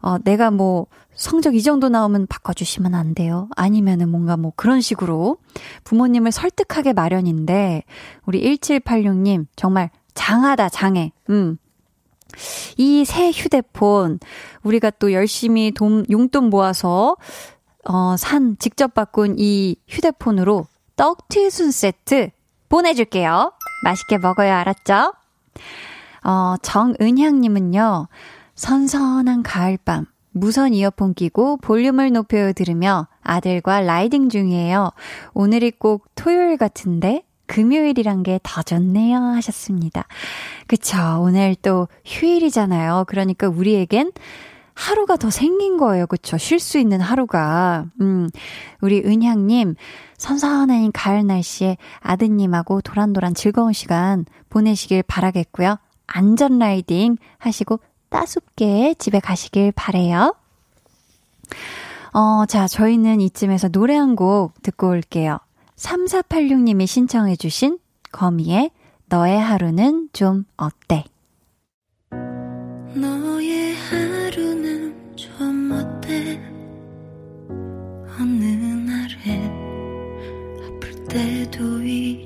[0.00, 3.48] 어, 내가 뭐 성적 이 정도 나오면 바꿔주시면 안 돼요.
[3.56, 5.38] 아니면은 뭔가 뭐 그런 식으로
[5.84, 7.84] 부모님을 설득하게 마련인데,
[8.26, 11.12] 우리 1786님, 정말 장하다, 장해.
[11.30, 11.58] 음.
[12.76, 14.18] 이 새 휴대폰,
[14.62, 17.16] 우리가 또 열심히 돈, 용돈 모아서,
[17.84, 20.66] 어, 산, 직접 바꾼 이 휴대폰으로
[20.96, 22.30] 떡튀순 세트
[22.68, 23.52] 보내줄게요.
[23.84, 25.12] 맛있게 먹어요, 알았죠?
[26.24, 28.08] 어, 정은향님은요,
[28.56, 34.90] 선선한 가을밤, 무선 이어폰 끼고 볼륨을 높여 들으며 아들과 라이딩 중이에요.
[35.32, 40.06] 오늘이 꼭 토요일 같은데 금요일이란 게 더 좋네요 하셨습니다.
[40.66, 40.96] 그쵸.
[41.20, 43.04] 오늘 또 휴일이잖아요.
[43.08, 44.12] 그러니까 우리에겐
[44.74, 46.06] 하루가 더 생긴 거예요.
[46.06, 46.36] 그쵸.
[46.36, 47.86] 쉴 수 있는 하루가.
[48.00, 48.28] 음,
[48.82, 49.74] 우리 은향님,
[50.18, 55.78] 선선한 가을 날씨에 아드님하고 도란도란 즐거운 시간 보내시길 바라겠고요.
[56.06, 60.34] 안전 라이딩 하시고 따숩게 집에 가시길 바래요.
[62.12, 65.38] 어, 자, 저희는 이쯤에서 노래 한 곡 듣고 올게요.
[65.76, 67.78] 3486님이 신청해주신
[68.12, 68.70] 거미의
[69.08, 71.04] 너의 하루는 좀 어때?
[72.94, 76.40] 너의 하루는 좀 어때?
[78.18, 79.52] 어느 날엔
[80.64, 82.25] 아플 때도 있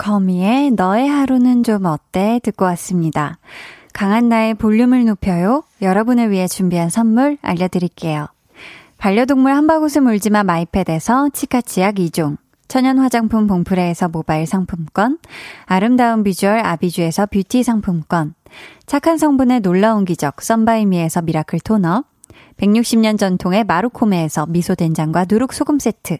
[0.00, 3.38] 거미의 너의 하루는 좀 어때 듣고 왔습니다.
[3.92, 5.62] 강한나의 볼륨을 높여요.
[5.82, 8.28] 여러분을 위해 준비한 선물 알려드릴게요.
[8.96, 15.18] 반려동물 한바구스 물지마 마이패드에서 치카치약 2종, 천연 화장품 봉프레에서 모바일 상품권,
[15.66, 18.32] 아름다운 비주얼 아비주에서 뷰티 상품권,
[18.86, 22.04] 착한 성분의 놀라운 기적 썬바이미에서 miracle toner
[22.56, 26.16] 160년 전통의 마루코메에서 미소된장과 누룩소금 세트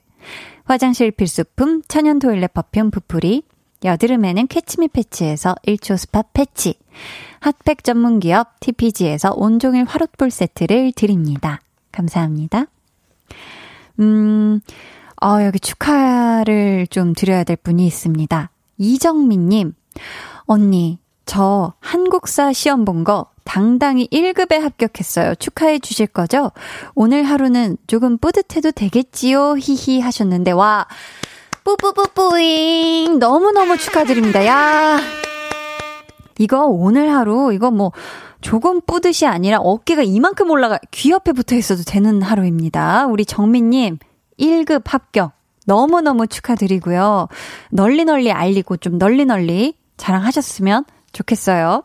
[0.65, 3.43] 화장실 필수품 천연 toilet perfume 푸푸리
[3.85, 6.74] 여드름에는 캐치미 패치에서 1초 spot 패치
[7.40, 11.61] 핫팩 전문 기업 TPG에서 온종일 화롯불 세트를 드립니다.
[11.93, 12.66] 감사합니다.
[14.01, 14.61] 음,
[15.23, 18.51] 어, 여기 축하를 좀 드려야 될 분이 있습니다.
[18.78, 19.74] 이정민님,
[20.47, 25.35] 언니, 저 한국사 시험 본 거 당당히 1급에 합격했어요.
[25.36, 26.52] 축하해 주실 거죠?
[26.94, 29.57] 오늘 하루는 조금 뿌듯해도 되겠지요?
[29.59, 30.86] 히히 하셨는데, 와,
[31.65, 33.19] 뿌뿌뿌뿌잉!
[33.19, 34.47] 너무너무 축하드립니다.
[34.47, 34.99] 야
[36.39, 37.93] 이거 오늘 하루, 이거 뭐,
[38.41, 43.07] 조금 뿌듯이 아니라 어깨가 이만큼 올라가, 귀 옆에 붙어 있어도 되는 하루입니다.
[43.07, 43.99] 우리 정민님,
[44.39, 45.32] 1급 합격.
[45.66, 47.28] 너무너무 축하드리고요.
[47.70, 51.82] 널리 널리 알리고 좀 널리 널리 자랑하셨으면 좋겠어요.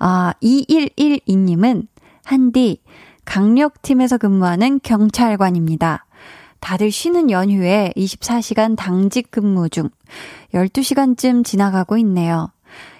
[0.00, 1.86] 아, 2112님은
[2.24, 2.82] 한디
[3.24, 6.05] 강력팀에서 근무하는 경찰관입니다.
[6.66, 9.88] 다들 쉬는 연휴에 24시간 당직 근무 중
[10.52, 12.50] 12시간쯤 지나가고 있네요.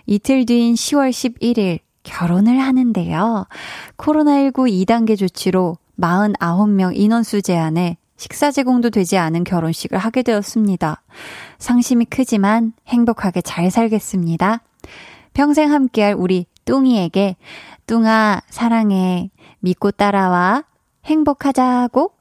[0.07, 3.49] 이틀 뒤인 10월 11일 결혼을 하는데요.
[3.97, 11.03] 코로나19 2단계 조치로 49명 인원수 제한에 식사 제공도 되지 않은 결혼식을 하게 되었습니다.
[11.59, 14.63] 상심이 크지만 행복하게 잘 살겠습니다.
[15.35, 17.35] 평생 함께할 우리 뚱이에게
[17.89, 20.63] 뚱아 사랑해 믿고 따라와
[21.05, 22.16] 행복하자고 꼭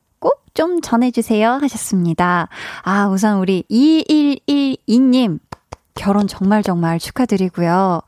[0.56, 2.49] 좀 전해주세요 하셨습니다.
[2.84, 5.38] 아 우선 우리 2112님
[5.94, 8.02] 결혼 정말 정말 축하드리고요.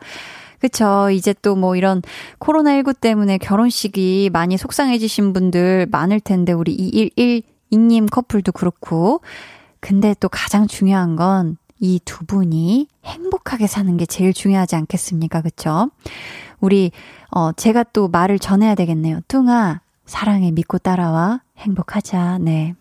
[0.59, 1.09] 그쵸.
[1.11, 2.01] 이제 또 뭐 이런
[2.39, 6.75] 코로나19 때문에 결혼식이 많이 속상해지신 분들 많을 텐데, 우리
[7.71, 9.21] 2112님 커플도 그렇고.
[9.79, 15.41] 근데 또 가장 중요한 건 이 두 분이 행복하게 사는 게 제일 중요하지 않겠습니까?
[15.41, 15.91] 그쵸?
[16.59, 16.91] 우리,
[17.29, 19.19] 어, 제가 또 말을 전해야 되겠네요.
[19.27, 21.41] 뚱아, 사랑해, 믿고 따라와.
[21.57, 22.39] 행복하자.
[22.39, 22.73] 네.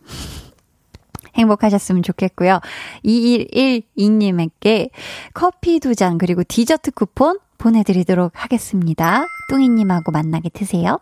[1.35, 2.61] 행복하셨으면 좋겠고요.
[3.05, 4.91] 2112님에게
[5.35, 9.25] 커피 두 잔, 그리고 디저트 쿠폰 보내드리도록 하겠습니다.
[9.49, 10.99] 뚱이님하고 만나게 드세요.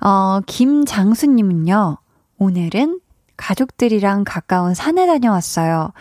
[0.00, 1.98] 어, 김장수님은요,
[2.38, 3.00] 오늘은
[3.36, 5.92] 가족들이랑 가까운 산에 다녀왔어요.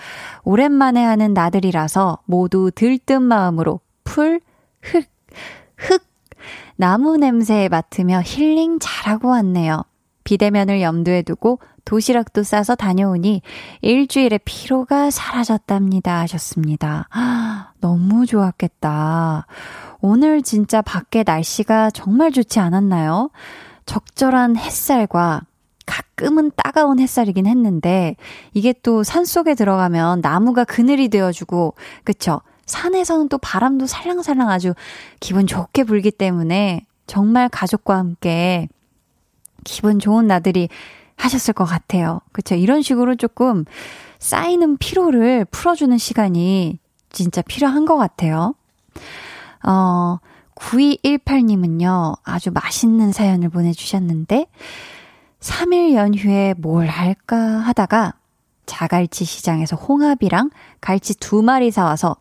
[0.44, 4.40] 오랜만에 하는 나들이라서 모두 들뜬 마음으로 풀,
[4.82, 5.06] 흙,
[5.78, 6.04] 흙,
[6.76, 9.84] 나무 냄새 맡으며 힐링 잘하고 왔네요.
[10.24, 13.42] 비대면을 염두에 두고 도시락도 싸서 다녀오니
[13.82, 16.20] 일주일의 피로가 사라졌답니다.
[16.22, 17.08] 하셨습니다.
[17.82, 19.46] 너무 좋았겠다.
[20.00, 23.30] 오늘 진짜 밖에 날씨가 정말 좋지 않았나요?
[23.86, 25.42] 적절한 햇살과
[25.86, 28.16] 가끔은 따가운 햇살이긴 했는데
[28.54, 31.76] 이게 또 산 속에 들어가면 나무가 그늘이 되어주고
[32.06, 32.42] 그쵸?
[32.66, 34.74] 산에서는 또 바람도 살랑살랑 아주
[35.20, 38.70] 기분 좋게 불기 때문에 정말 가족과 함께
[39.64, 40.70] 기분 좋은 나들이
[41.16, 42.22] 하셨을 것 같아요.
[42.32, 42.56] 그쵸?
[42.56, 43.66] 이런 식으로 조금
[44.20, 46.80] 쌓이는 피로를 풀어주는 시간이
[47.12, 48.56] 진짜 필요한 것 같아요.
[49.66, 50.18] 어,
[50.56, 54.48] 9218님은요, 아주 맛있는 사연을 보내주셨는데,
[55.40, 58.14] 3일 연휴에 뭘 할까 하다가,
[58.66, 60.50] 자갈치 시장에서 홍합이랑
[60.80, 62.16] 갈치 두 마리 사와서,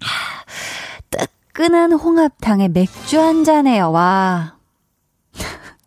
[0.00, 0.44] 하,
[1.10, 4.59] 뜨끈한 홍합탕에 맥주 한 잔해요, 와.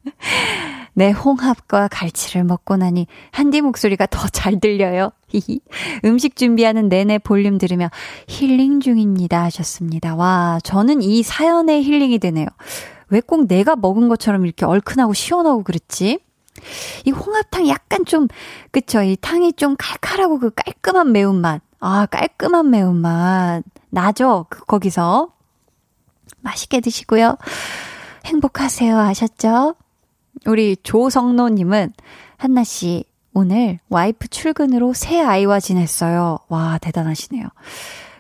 [0.95, 5.11] 내 홍합과 갈치를 먹고 나니 한디 목소리가 더 잘 들려요.
[5.30, 5.61] 히히.
[6.05, 7.89] 음식 준비하는 내내 볼륨 들으며
[8.27, 10.15] 힐링 중입니다 하셨습니다.
[10.15, 12.47] 와, 저는 이 사연에 힐링이 되네요.
[13.09, 16.19] 왜 꼭 내가 먹은 것처럼 이렇게 얼큰하고 시원하고 그렇지?
[17.05, 18.27] 이 홍합탕 약간 좀,
[18.71, 19.01] 그쵸.
[19.01, 21.61] 이 탕이 좀 칼칼하고 그 깔끔한 매운맛.
[21.80, 23.63] 아, 깔끔한 매운맛.
[23.89, 24.45] 나죠?
[24.49, 25.30] 그, 거기서.
[26.41, 27.38] 맛있게 드시고요.
[28.25, 28.97] 행복하세요.
[28.97, 29.75] 아셨죠?
[30.45, 31.93] 우리 조성노님은
[32.38, 36.39] 한나씨, 오늘 와이프 출근으로 새 아이와 지냈어요.
[36.49, 37.47] 와, 대단하시네요.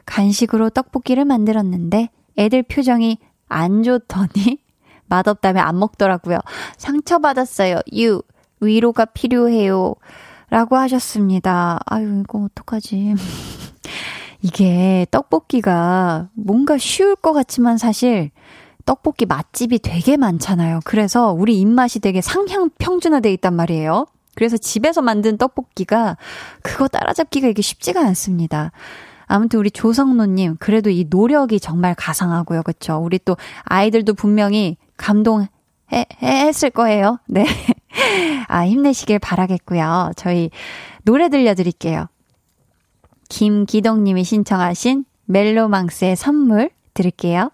[0.05, 4.57] 간식으로 떡볶이를 만들었는데 애들 표정이 안 좋더니
[5.07, 6.39] 맛없다며 안 먹더라고요.
[6.77, 7.81] 상처받았어요.
[7.95, 8.21] 유,
[8.59, 9.95] 위로가 필요해요.
[10.49, 11.79] 라고 하셨습니다.
[11.85, 13.15] 아유, 이거 어떡하지.
[14.41, 18.31] 이게 떡볶이가 뭔가 쉬울 것 같지만 사실
[18.85, 20.81] 떡볶이 맛집이 되게 많잖아요.
[20.83, 24.05] 그래서 우리 입맛이 되게 상향 평준화돼 있단 말이에요.
[24.35, 26.17] 그래서 집에서 만든 떡볶이가
[26.61, 28.71] 그거 따라잡기가 이게 쉽지가 않습니다.
[29.25, 32.63] 아무튼 우리 조성노님, 그래도 이 노력이 정말 가상하고요.
[32.63, 32.97] 그쵸?
[32.97, 35.47] 우리 또 아이들도 분명히 감동
[35.91, 37.19] 해, 했을 거예요.
[37.27, 37.45] 네.
[38.47, 40.11] 아, 힘내시길 바라겠고요.
[40.15, 40.49] 저희
[41.03, 42.07] 노래 들려드릴게요.
[43.29, 47.49] 김기동님이 신청하신 멜로망스의 선물 들을게요.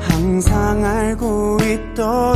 [0.00, 2.35] 항상 알고 있던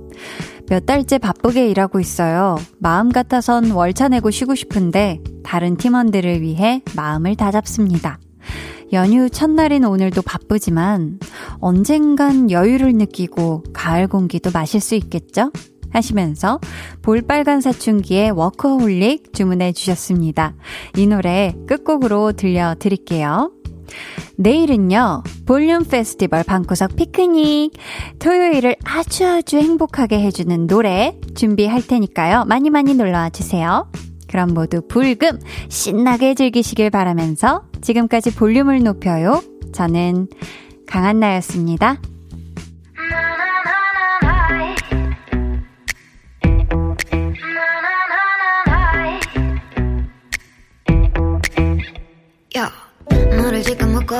[0.71, 2.55] 몇 달째 바쁘게 일하고 있어요.
[2.79, 8.19] 마음 같아선 월차 내고 쉬고 싶은데 다른 팀원들을 위해 마음을 다잡습니다.
[8.93, 11.19] 연휴 첫날인 오늘도 바쁘지만
[11.59, 15.51] 언젠간 여유를 느끼고 가을 공기도 마실 수 있겠죠?
[15.89, 16.61] 하시면서
[17.01, 20.55] 볼빨간 사춘기의 워커홀릭 주문해 주셨습니다.
[20.95, 23.51] 이 노래 끝곡으로 들려드릴게요.
[24.37, 27.73] 내일은요, 볼륨 페스티벌 방구석 피크닉.
[28.19, 32.45] 토요일을 아주 아주 행복하게 해주는 노래 준비할 테니까요.
[32.45, 33.89] 많이 많이 놀러와 주세요.
[34.27, 35.39] 그럼 모두 불금
[35.69, 39.41] 신나게 즐기시길 바라면서 지금까지 볼륨을 높여요.
[39.73, 40.27] 저는
[40.87, 41.97] 강한나였습니다.
[52.57, 52.69] 야,
[53.41, 54.17] 너를 지금 묶어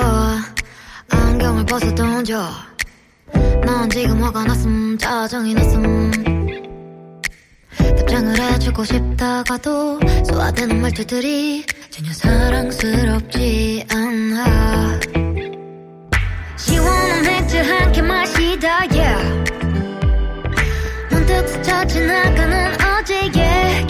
[1.09, 2.49] 안경을 벗어 던져
[3.65, 6.11] 넌 지금 화가 났음 짜증이 났음.
[7.77, 14.99] 답장을 해주고 싶다가도 소화되는 말투들이 전혀 사랑스럽지 않아.
[16.57, 19.51] 시원한 맥주 한 캔 마시다 yeah.
[21.09, 23.87] 문득 스쳐 지나가는 어제의